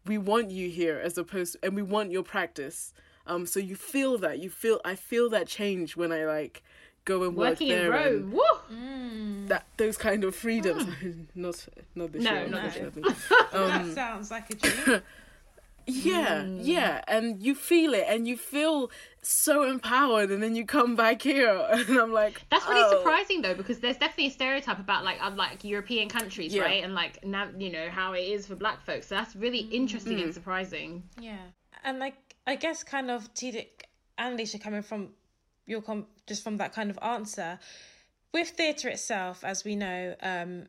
[0.06, 2.94] we want you here as opposed to, and we want your practice.
[3.26, 4.40] Um so you feel that.
[4.40, 6.62] You feel I feel that change when I like
[7.06, 7.94] go and work Working there.
[7.96, 8.32] in Rome.
[8.34, 8.76] Woo!
[8.76, 9.48] Mm.
[9.48, 10.86] That those kind of freedoms.
[11.36, 12.48] not not this No, year.
[12.50, 13.04] not unfortunately.
[13.52, 15.02] that Um, sounds like a dream.
[15.88, 16.60] yeah, Mm.
[16.62, 21.22] yeah, and you feel it, and you feel so empowered, and then you come back
[21.22, 22.98] here, and I'm like, That's really oh.
[22.98, 26.64] surprising though, because there's definitely a stereotype about like of like European countries, Yeah.
[26.64, 26.84] right?
[26.84, 29.08] And like now you know how it is for Black folks.
[29.08, 30.24] So that's really interesting Mm.
[30.24, 31.04] and surprising.
[31.20, 31.38] Yeah,
[31.84, 33.84] and like I guess kind of Tidik
[34.18, 35.10] and Alicia coming from
[35.66, 37.60] your com- just from that kind of answer
[38.34, 40.68] with theatre itself, as we know, um,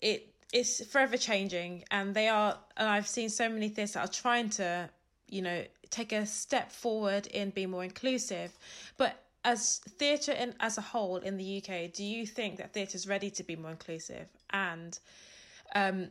[0.00, 2.58] it is forever changing, and they are.
[2.76, 4.88] And I've seen so many theatres that are trying to,
[5.28, 8.56] you know, take a step forward in being more inclusive,
[8.96, 9.22] but.
[9.48, 13.06] As theatre in, as a whole in the UK, do you think that theatre is
[13.06, 14.26] ready to be more inclusive?
[14.50, 14.98] And
[15.72, 16.08] um,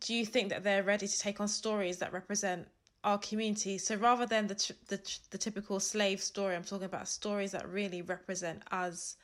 [0.00, 2.68] do you think that they're ready to take on stories that represent
[3.04, 3.78] our community.
[3.78, 5.00] So rather than the the
[5.30, 9.16] the typical slave story, I'm talking about stories that really represent us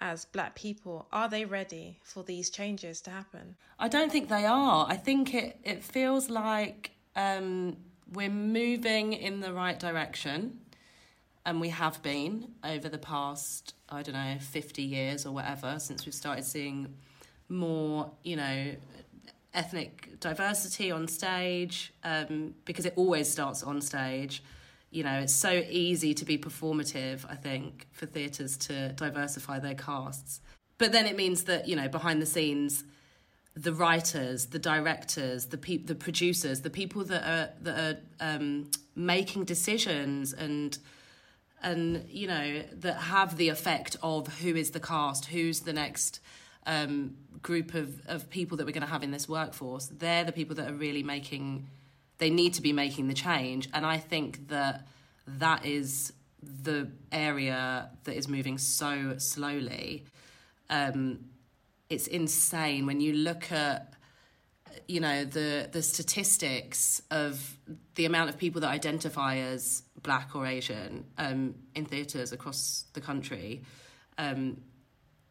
[0.00, 1.06] as black people.
[1.12, 3.56] Are they ready for these changes to happen?
[3.78, 4.86] I don't think they are.
[4.88, 7.76] I think it it feels like um,
[8.12, 10.60] we're moving in the right direction,
[11.44, 16.06] and we have been over the past I don't know fifty years or whatever since
[16.06, 16.94] we've started seeing
[17.48, 18.74] more, you know,
[19.52, 24.42] ethnic diversity on stage um, because it always starts on stage.
[24.94, 29.74] You know, it's so easy to be performative, I think, for theatres to diversify their
[29.74, 30.40] casts.
[30.78, 32.84] But then it means that, you know, behind the scenes,
[33.56, 38.70] the writers, the directors, the pe- the producers, the people that are that are um,
[38.96, 40.78] making decisions and
[41.62, 46.20] and you know that have the effect of who is the cast, who's the next
[46.66, 50.32] um, group of, of people that we're going to have in this workforce, they're the
[50.32, 51.68] people that are really making,
[52.18, 53.68] they need to be making the change.
[53.72, 54.86] And I think that
[55.26, 56.12] that is
[56.42, 60.04] the area that is moving so slowly.
[60.70, 61.26] Um,
[61.88, 63.92] it's insane when you look at
[64.88, 67.56] you know the the statistics of
[67.94, 73.00] the amount of people that identify as black or asian um, in theatres across the
[73.00, 73.62] country
[74.18, 74.56] um,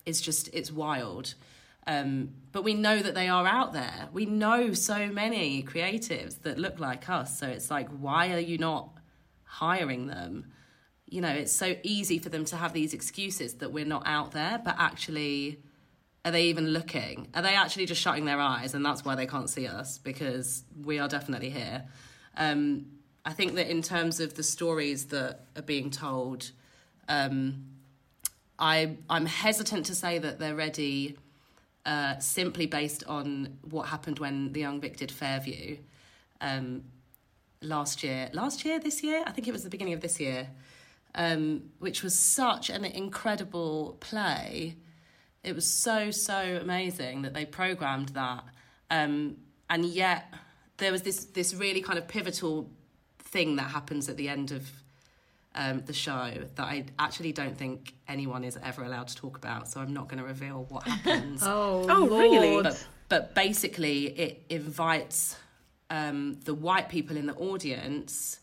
[0.06, 1.36] it's just it's wild.
[1.86, 4.08] Um, but we know that they are out there.
[4.14, 7.38] We know so many creatives that look like us.
[7.38, 8.90] So it's like, why are you not
[9.44, 10.46] hiring them?
[11.10, 14.32] You know, it's so easy for them to have these excuses that we're not out
[14.32, 15.60] there, but actually,
[16.26, 17.28] are they even looking?
[17.34, 19.98] Are they actually just shutting their eyes and that's why they can't see us?
[19.98, 21.84] Because we are definitely here.
[22.38, 22.86] Um,
[23.26, 26.52] I think that in terms of the stories that are being told,
[27.08, 27.66] um,
[28.58, 31.18] I, I'm hesitant to say that they're ready
[31.86, 35.78] uh, simply based on what happened when the Young Vic did Fairview
[36.42, 36.84] um,
[37.62, 38.30] last year.
[38.34, 39.24] Last year, this year?
[39.26, 40.50] I think it was the beginning of this year,
[41.16, 44.76] um, which was such an incredible play.
[45.44, 48.44] It was so, so amazing that they programmed that.
[48.90, 49.38] Um,
[49.70, 50.34] and yet,
[50.78, 52.70] there was this, this really kind of pivotal
[53.20, 54.70] thing that happens at the end of
[55.56, 59.68] um, the show that I actually don't think anyone is ever allowed to talk about.
[59.68, 61.41] So I'm not going to reveal what happens.
[61.45, 62.64] oh, oh, really?
[62.64, 65.38] But, but basically, it invites
[65.89, 68.39] um, the white people in the audience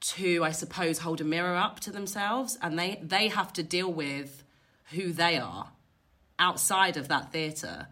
[0.00, 3.92] to, I suppose, hold a mirror up to themselves, and they they have to deal
[3.92, 4.44] with
[4.92, 5.72] who they are
[6.38, 7.88] outside of that theatre.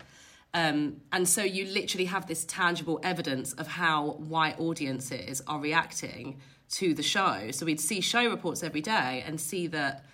[0.54, 6.40] Um, and so you literally have this tangible evidence of how white audiences are reacting
[6.68, 7.50] to the show.
[7.52, 10.04] So we'd see show reports every day and see that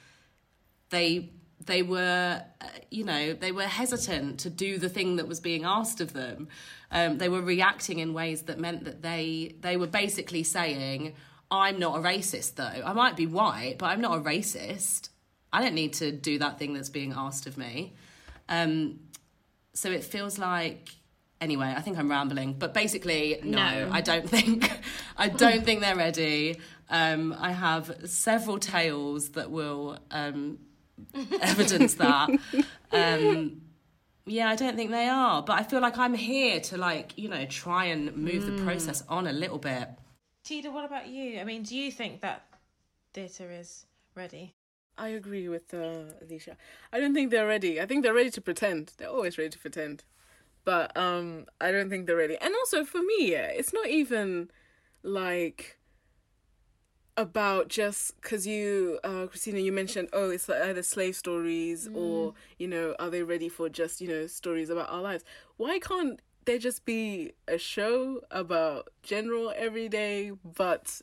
[0.90, 1.30] they
[1.66, 5.64] they were uh, you know they were hesitant to do the thing that was being
[5.64, 6.48] asked of them.
[6.90, 11.14] Um, they were reacting in ways that meant that they they were basically saying
[11.50, 12.82] i'm not a racist though.
[12.84, 15.09] I might be white but i'm not a racist.
[15.53, 17.94] I don't need to do that thing that's being asked of me.
[18.48, 19.00] Um,
[19.74, 20.90] so it feels like
[21.43, 23.90] anyway, I think I'm rambling, but basically, no, no.
[23.93, 24.70] I don't think
[25.16, 26.59] I don't think they're ready.
[26.88, 30.59] Um, I have several tales that will um,
[31.43, 32.30] evidence that.
[32.93, 33.62] Um,
[34.26, 37.28] yeah, I don't think they are, but I feel like I'm here to like you
[37.28, 38.57] know try and move mm.
[38.57, 39.88] the process on a little bit.
[40.45, 41.40] Tida, what about you?
[41.40, 42.47] I mean, do you think that
[43.14, 44.55] theatre is ready?
[44.99, 46.57] I agree with uh, Alicia.
[46.93, 47.80] I don't think they're ready.
[47.80, 48.93] I think they're ready to pretend.
[48.99, 50.05] They're always ready to pretend
[50.65, 52.37] but um I don't think they're ready.
[52.41, 54.51] And also for me, yeah, it's not even
[55.03, 55.79] like
[57.17, 61.95] about just because you uh christina you mentioned oh it's like either slave stories mm.
[61.95, 65.23] or you know are they ready for just you know stories about our lives
[65.59, 71.03] why can't there just be a show about general everyday but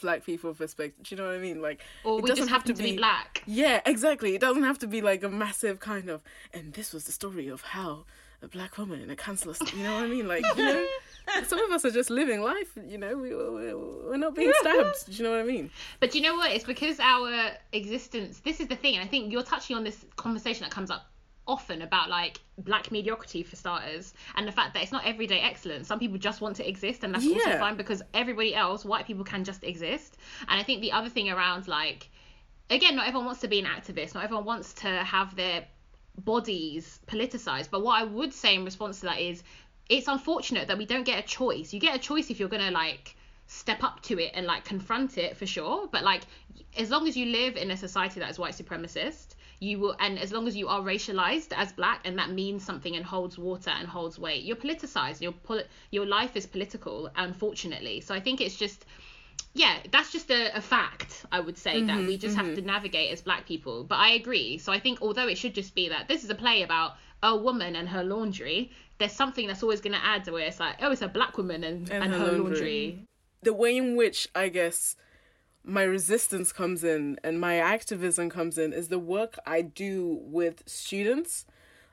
[0.00, 2.72] black people perspective do you know what i mean like or it doesn't have to,
[2.72, 6.08] to be, be black yeah exactly it doesn't have to be like a massive kind
[6.08, 6.22] of
[6.54, 8.04] and this was the story of how
[8.42, 9.54] a black woman in a council.
[9.74, 10.28] You know what I mean?
[10.28, 10.86] Like, you know,
[11.46, 12.78] some of us are just living life.
[12.86, 15.06] You know, we, we we're not being stabbed.
[15.06, 15.70] Do you know what I mean?
[16.00, 16.52] But you know what?
[16.52, 18.40] It's because our existence.
[18.40, 21.10] This is the thing, and I think you're touching on this conversation that comes up
[21.48, 25.86] often about like black mediocrity for starters and the fact that it's not everyday excellence
[25.86, 27.36] some people just want to exist and that's yeah.
[27.36, 30.16] also fine because everybody else white people can just exist
[30.48, 32.10] and i think the other thing around like
[32.70, 35.64] again not everyone wants to be an activist not everyone wants to have their
[36.18, 37.70] bodies politicized.
[37.70, 39.42] But what I would say in response to that is
[39.88, 41.72] it's unfortunate that we don't get a choice.
[41.72, 45.18] You get a choice if you're gonna like step up to it and like confront
[45.18, 45.88] it for sure.
[45.90, 46.22] But like
[46.76, 50.18] as long as you live in a society that is white supremacist, you will and
[50.18, 53.70] as long as you are racialized as black and that means something and holds water
[53.70, 55.34] and holds weight you're politicized your
[55.90, 58.84] your life is political unfortunately so i think it's just
[59.54, 60.95] yeah that's just a, a fact
[61.36, 64.58] i would say that we just have to navigate as black people but i agree
[64.58, 67.36] so i think although it should just be that this is a play about a
[67.36, 70.76] woman and her laundry there's something that's always going to add to where it's like
[70.82, 73.06] oh it's a black woman and, and, her, laundry.
[73.42, 74.96] the way in which I guess
[75.66, 80.62] my resistance comes in and my activism comes in is the work I do with
[80.66, 81.44] students.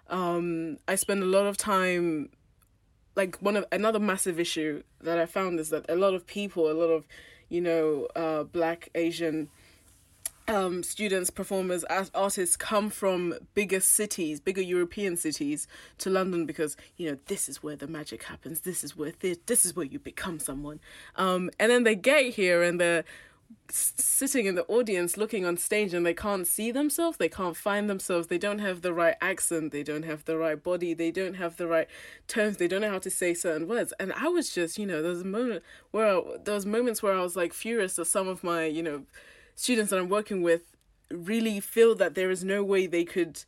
[0.08, 2.30] Um, I spend a lot of time
[3.16, 6.72] like one of another massive issue that I found is that a lot of people,
[6.72, 7.08] a lot of
[7.54, 9.48] you know, uh, black Asian
[10.48, 15.68] um, students, performers, as artists come from bigger cities, bigger European cities
[16.00, 18.62] to London because you know this is where the magic happens.
[18.62, 20.80] This is where this, this is where you become someone.
[21.16, 23.06] Um, and then they get here and they're
[23.70, 27.18] sitting in the audience, looking on stage, and they can't see themselves.
[27.18, 28.28] They can't find themselves.
[28.28, 29.72] They don't have the right accent.
[29.72, 30.94] They don't have the right body.
[30.94, 31.88] They don't have the right
[32.28, 33.94] tones, They don't know how to say certain words.
[34.00, 37.02] And I was just, you know, there was a moment where I, there was moments
[37.02, 39.04] where I was like furious that some of my, you know
[39.56, 40.76] students that I'm working with
[41.12, 43.44] really feel that there is no way they could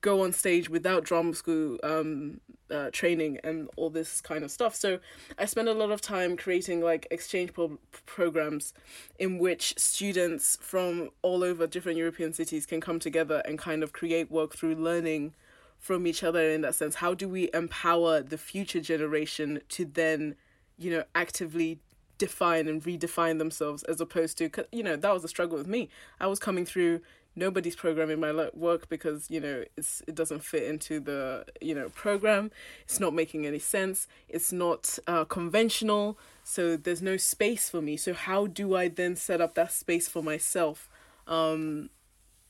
[0.00, 2.40] go on stage without drama school um,
[2.70, 4.74] uh, training and all this kind of stuff.
[4.74, 4.98] So
[5.38, 8.72] I spend a lot of time creating like exchange pro- programs
[9.18, 13.92] in which students from all over different European cities can come together and kind of
[13.92, 15.34] create work through learning
[15.78, 16.96] from each other in that sense.
[16.96, 20.36] How do we empower the future generation to then,
[20.78, 21.80] you know, actively
[22.18, 25.88] define and redefine themselves as opposed to you know that was a struggle with me
[26.20, 27.00] i was coming through
[27.36, 31.88] nobody's programming my work because you know it's it doesn't fit into the you know
[31.90, 32.50] program.
[32.84, 34.06] It's not making any sense.
[34.28, 36.18] It's not uh, conventional.
[36.42, 37.96] So there's no space for me.
[37.96, 40.88] So how do i then set up that space for myself?
[41.26, 41.90] Um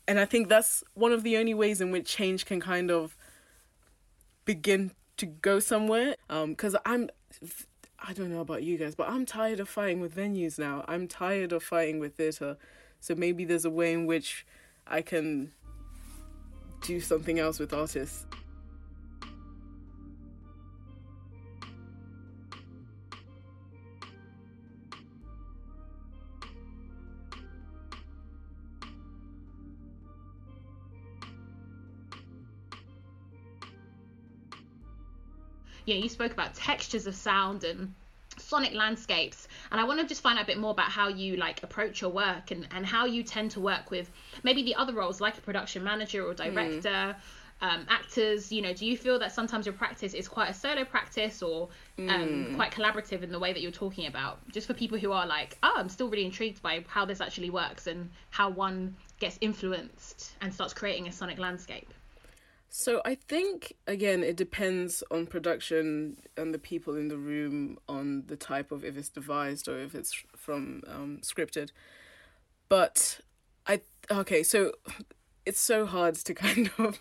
[0.08, 3.16] and i think that's one of the only ways in which change can kind of
[4.44, 6.16] begin to go somewhere.
[6.28, 7.10] Um because i'm
[8.02, 10.84] I don't know about you guys, but I'm tired of fighting with venues now.
[10.88, 12.56] I'm tired of fighting with theatre.
[12.98, 14.46] So maybe there's a way in which
[14.86, 15.52] I can
[16.82, 18.26] do something else with artists.
[35.96, 37.92] know, you spoke about textures of sound and
[38.38, 41.36] sonic landscapes and i want to just find out a bit more about how you
[41.36, 44.10] like approach your work and, and how you tend to work with
[44.42, 47.16] maybe the other roles like a production manager or director
[47.62, 48.50] um, actors.
[48.50, 51.68] You know do you feel that sometimes your practice is quite a solo practice or
[51.98, 54.38] um, quite collaborative in the way that you're talking about?
[54.50, 57.50] Just for people who are like oh i'm still really intrigued by how this actually
[57.50, 61.92] works and how one gets influenced and starts creating a sonic landscape
[62.72, 68.22] So I think again it depends on production and the people in the room on
[68.28, 71.72] the type of if it's devised or if it's from um, scripted.
[72.68, 73.20] But
[73.66, 74.72] I okay, so
[75.44, 76.96] it's so hard to kind of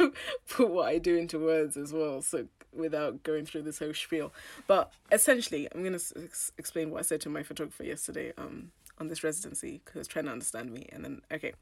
[0.50, 2.24] put what I do into words as well.
[2.24, 4.34] So without going through this whole spiel,
[4.66, 9.08] but essentially, I'm gonna s- explain what I said to my photographer yesterday um, on
[9.08, 10.88] this residency because trying to understand me.
[10.92, 11.54] And then okay,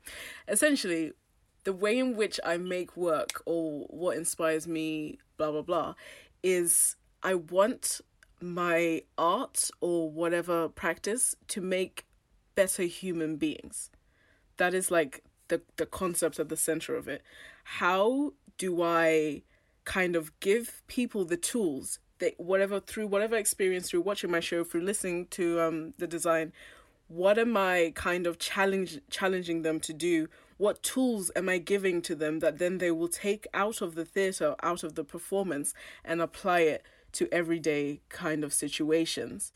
[0.47, 1.12] essentially,
[1.68, 5.95] the way in which I make work or what inspires me, blah, blah, blah,
[6.41, 7.99] is I want
[8.39, 12.05] my art or whatever practice to make
[12.55, 13.91] better human beings.
[14.55, 17.22] That is like the, the concept at the center of it.
[17.65, 19.41] How do I
[19.84, 24.63] kind of give people the tools that whatever through whatever experience through watching my show
[24.63, 26.51] through listening to um the design
[27.07, 30.28] what am i kind of challenge challenging them to do
[30.58, 34.05] what tools am i giving to them that then they will take out of the
[34.05, 39.53] theater out of the performance and apply it to everyday kind of situations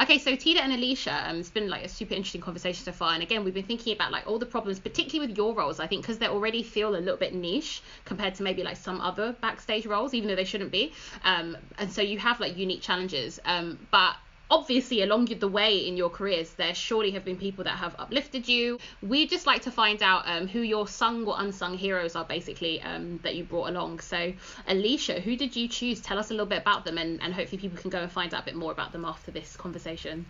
[0.00, 3.14] Okay, so Tida and Alicia, um, it's been like a super interesting conversation so far.
[3.14, 5.80] And again, we've been thinking about like all the problems, particularly with your roles.
[5.80, 9.00] I think because they already feel a little bit niche compared to maybe like some
[9.00, 10.92] other backstage roles, even though they shouldn't be.
[11.24, 13.40] Um, and so you have like unique challenges.
[13.44, 14.16] Um, but
[14.50, 18.48] obviously along the way in your careers there surely have been people that have uplifted
[18.48, 22.24] you we just like to find out um, who your sung or unsung heroes are
[22.24, 24.32] basically um, that you brought along so
[24.66, 27.60] alicia who did you choose tell us a little bit about them and, and hopefully
[27.60, 30.24] people can go and find out a bit more about them after this conversation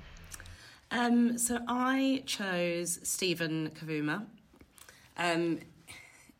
[0.91, 4.25] Um, so I chose Stephen Kavuma.
[5.17, 5.59] Um,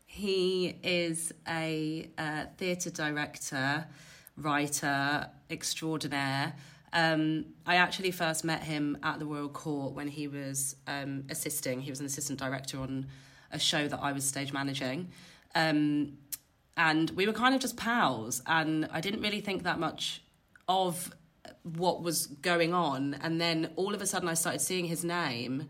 [0.07, 3.85] he is a uh, theatre director,
[4.37, 6.53] writer extraordinaire.
[6.93, 11.81] Um, I actually first met him at the Royal Court when he was um, assisting.
[11.81, 13.07] He was an assistant director on
[13.51, 15.09] a show that I was stage managing.
[15.55, 16.17] Um,
[16.77, 20.23] and we were kind of just pals, and I didn't really think that much
[20.67, 21.13] of
[21.63, 23.15] what was going on.
[23.21, 25.67] And then all of a sudden, I started seeing his name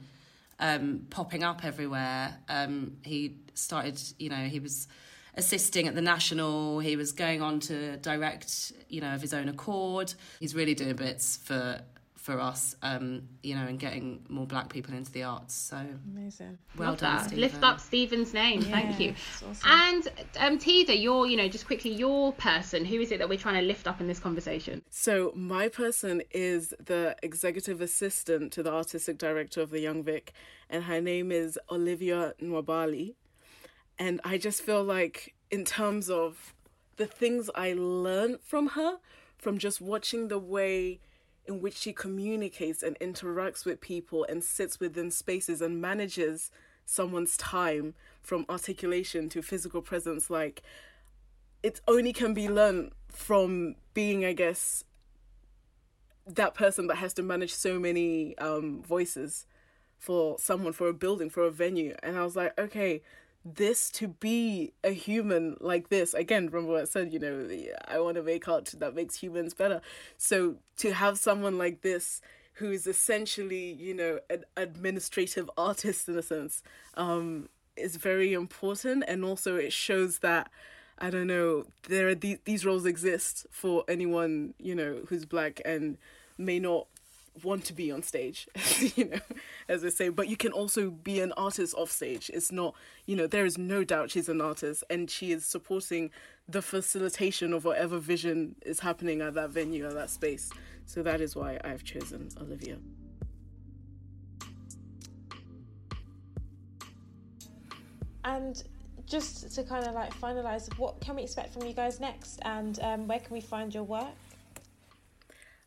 [0.60, 2.38] um, popping up everywhere.
[2.48, 4.88] Um, he started, you know, he was
[5.36, 6.80] assisting at the national.
[6.80, 10.14] He was going on to direct, you know, of his own accord.
[10.40, 11.82] He's really doing bits for
[12.20, 15.56] for us, um, you know, and getting more black people into the arts.
[15.56, 15.78] So
[16.14, 16.58] Amazing.
[16.78, 17.24] well Love done.
[17.24, 17.40] Stephen.
[17.40, 18.62] Lift up Stephen's name.
[18.62, 19.16] Thank you.
[19.50, 19.56] awesome.
[19.66, 20.08] And
[20.38, 22.84] um, Tida, you're, you know, just quickly, your person.
[22.86, 24.82] Who is it that we're trying to lift up in this conversation?
[24.90, 30.34] So my person is the executive assistant to the artistic director of the Young Vic,
[30.70, 33.16] and her name is Olivia Nwabali.
[34.00, 36.56] And I just feel like, in terms of
[36.96, 38.98] the things I learned from her,
[39.38, 41.00] from just watching the way
[41.46, 46.52] in which she communicates and interacts with people and sits within spaces and manages
[46.86, 50.62] someone's time from articulation to physical presence, like
[51.62, 54.84] it only can be learned from being, I guess,
[56.26, 59.46] that person that has to manage so many um, voices
[59.98, 61.96] for someone, for a building, for a venue.
[62.02, 63.02] And I was like, okay,
[63.56, 67.48] this to be a human like this, again, remember what I said, you know,
[67.88, 69.82] I want to make art that makes humans better.
[70.18, 72.22] So to have someone like this
[72.54, 76.62] who is essentially, you know, an administrative artist in a sense,
[76.96, 79.04] um, is very important.
[79.08, 80.52] And also it shows that
[81.02, 85.62] I don't know, there are these these roles exist for anyone, you know, who's black
[85.64, 85.98] and
[86.38, 86.88] may not
[87.44, 88.48] want to be on stage,
[88.96, 89.20] you know,
[89.68, 92.30] as I say, but you can also be an artist off stage.
[92.34, 92.76] It's not,
[93.06, 96.12] you know, there is no doubt she's an artist and she is supporting
[96.48, 100.52] the facilitation of whatever vision is happening at that venue, at that space.
[100.86, 102.78] So that is why I've chosen Olivia.
[108.24, 108.64] And
[109.06, 112.80] just to kind of like finalize, what can we expect from you guys next, and
[112.82, 114.06] um, where can we find your work?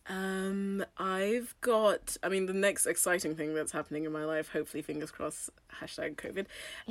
[0.09, 4.83] Um, I've got, I mean, the next exciting thing that's happening in my life, hopefully,
[4.83, 5.51] fingers crossed,
[5.81, 6.47] hashtag COVID,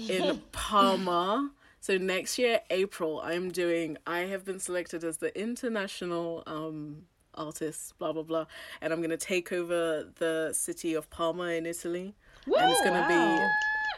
[0.09, 1.51] in Parma.
[1.79, 7.03] So next year, April, I'm doing, I have been selected as the international um,
[7.35, 8.45] artist, blah, blah, blah.
[8.81, 12.13] And I'm going to take over the city of Parma in Italy.
[12.45, 13.49] and it's going to wow.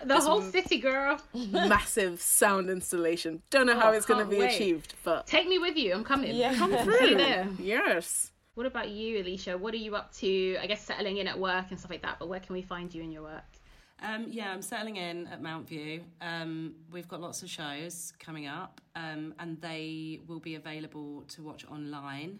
[0.05, 1.17] The whole city, girl.
[1.51, 3.41] massive sound installation.
[3.49, 4.55] Don't know how Oh, it's going to be wait.
[4.55, 5.93] achieved, but Take me with you.
[5.93, 6.35] I'm coming.
[6.35, 6.53] Yeah.
[6.55, 6.97] Come through.
[6.97, 7.15] through.
[7.15, 7.47] there.
[7.57, 8.31] yes.
[8.55, 9.57] What about you, Alicia?
[9.57, 10.57] What are you up to?
[10.61, 12.19] I guess settling in at work and stuff like that.
[12.19, 13.43] But where can we find you in your work?
[14.03, 16.01] Um, yeah, I'm settling in at Mountview.
[16.21, 21.41] Um, we've got lots of shows coming up, um, and they will be available to
[21.41, 22.37] watch online.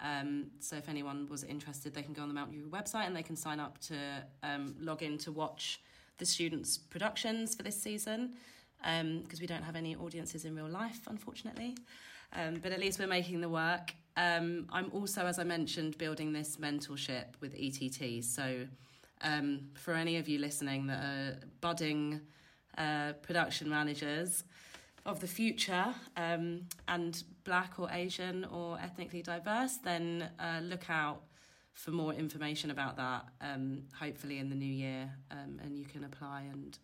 [0.00, 3.22] Um, so if anyone was interested, they can go on the Mountview website and they
[3.22, 3.94] can sign up to
[4.42, 5.82] um, log in to watch
[6.16, 8.32] the students' productions for this season.
[8.80, 11.76] Because we don't have any audiences in real life, unfortunately.
[12.32, 13.94] Um, but at least we're making the work.
[14.16, 18.22] Um, I'm also, as I mentioned, building this mentorship with ETT.
[18.24, 18.66] So
[19.22, 22.20] um, for any of you listening that are budding
[22.76, 24.44] uh, production managers
[25.04, 31.22] of the future um, and black or Asian or ethnically diverse, then uh, look out
[31.72, 36.04] for more information about that, um, hopefully in the new year, um, and you can
[36.04, 36.78] apply and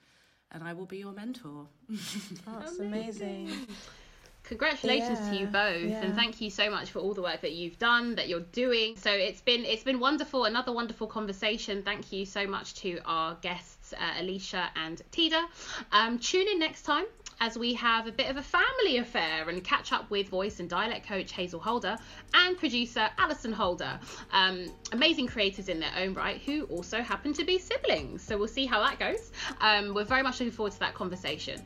[0.50, 1.66] and I will be your mentor.
[2.46, 3.50] That's amazing.
[4.48, 6.00] Congratulations to you both, yeah.
[6.02, 8.96] and thank you so much for all the work that you've done, that you're doing.
[8.96, 11.82] So it's been it's been wonderful, another wonderful conversation.
[11.82, 15.44] Thank you so much to our guests, uh, Alicia and Tida.
[15.92, 17.04] Um, tune in next time
[17.40, 20.70] as we have a bit of a family affair and catch up with voice and
[20.70, 21.98] dialect coach Hazel Holder
[22.32, 24.00] and producer Alison Holder.
[24.32, 28.22] Um, amazing creators in their own right who also happen to be siblings.
[28.22, 29.30] So we'll see how that goes.
[29.60, 31.62] Um, we're very much looking forward to that conversation.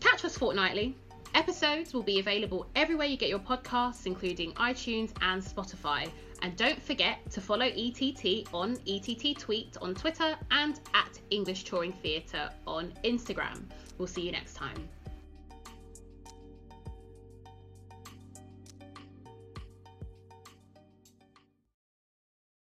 [0.00, 0.96] Catch us fortnightly.
[1.34, 6.10] Episodes will be available everywhere you get your podcasts, including iTunes and Spotify.
[6.42, 11.92] And don't forget to follow ETT on ETT Tweet on Twitter and at English Touring
[11.92, 13.64] Theatre on Instagram.
[13.98, 14.88] We'll see you next time.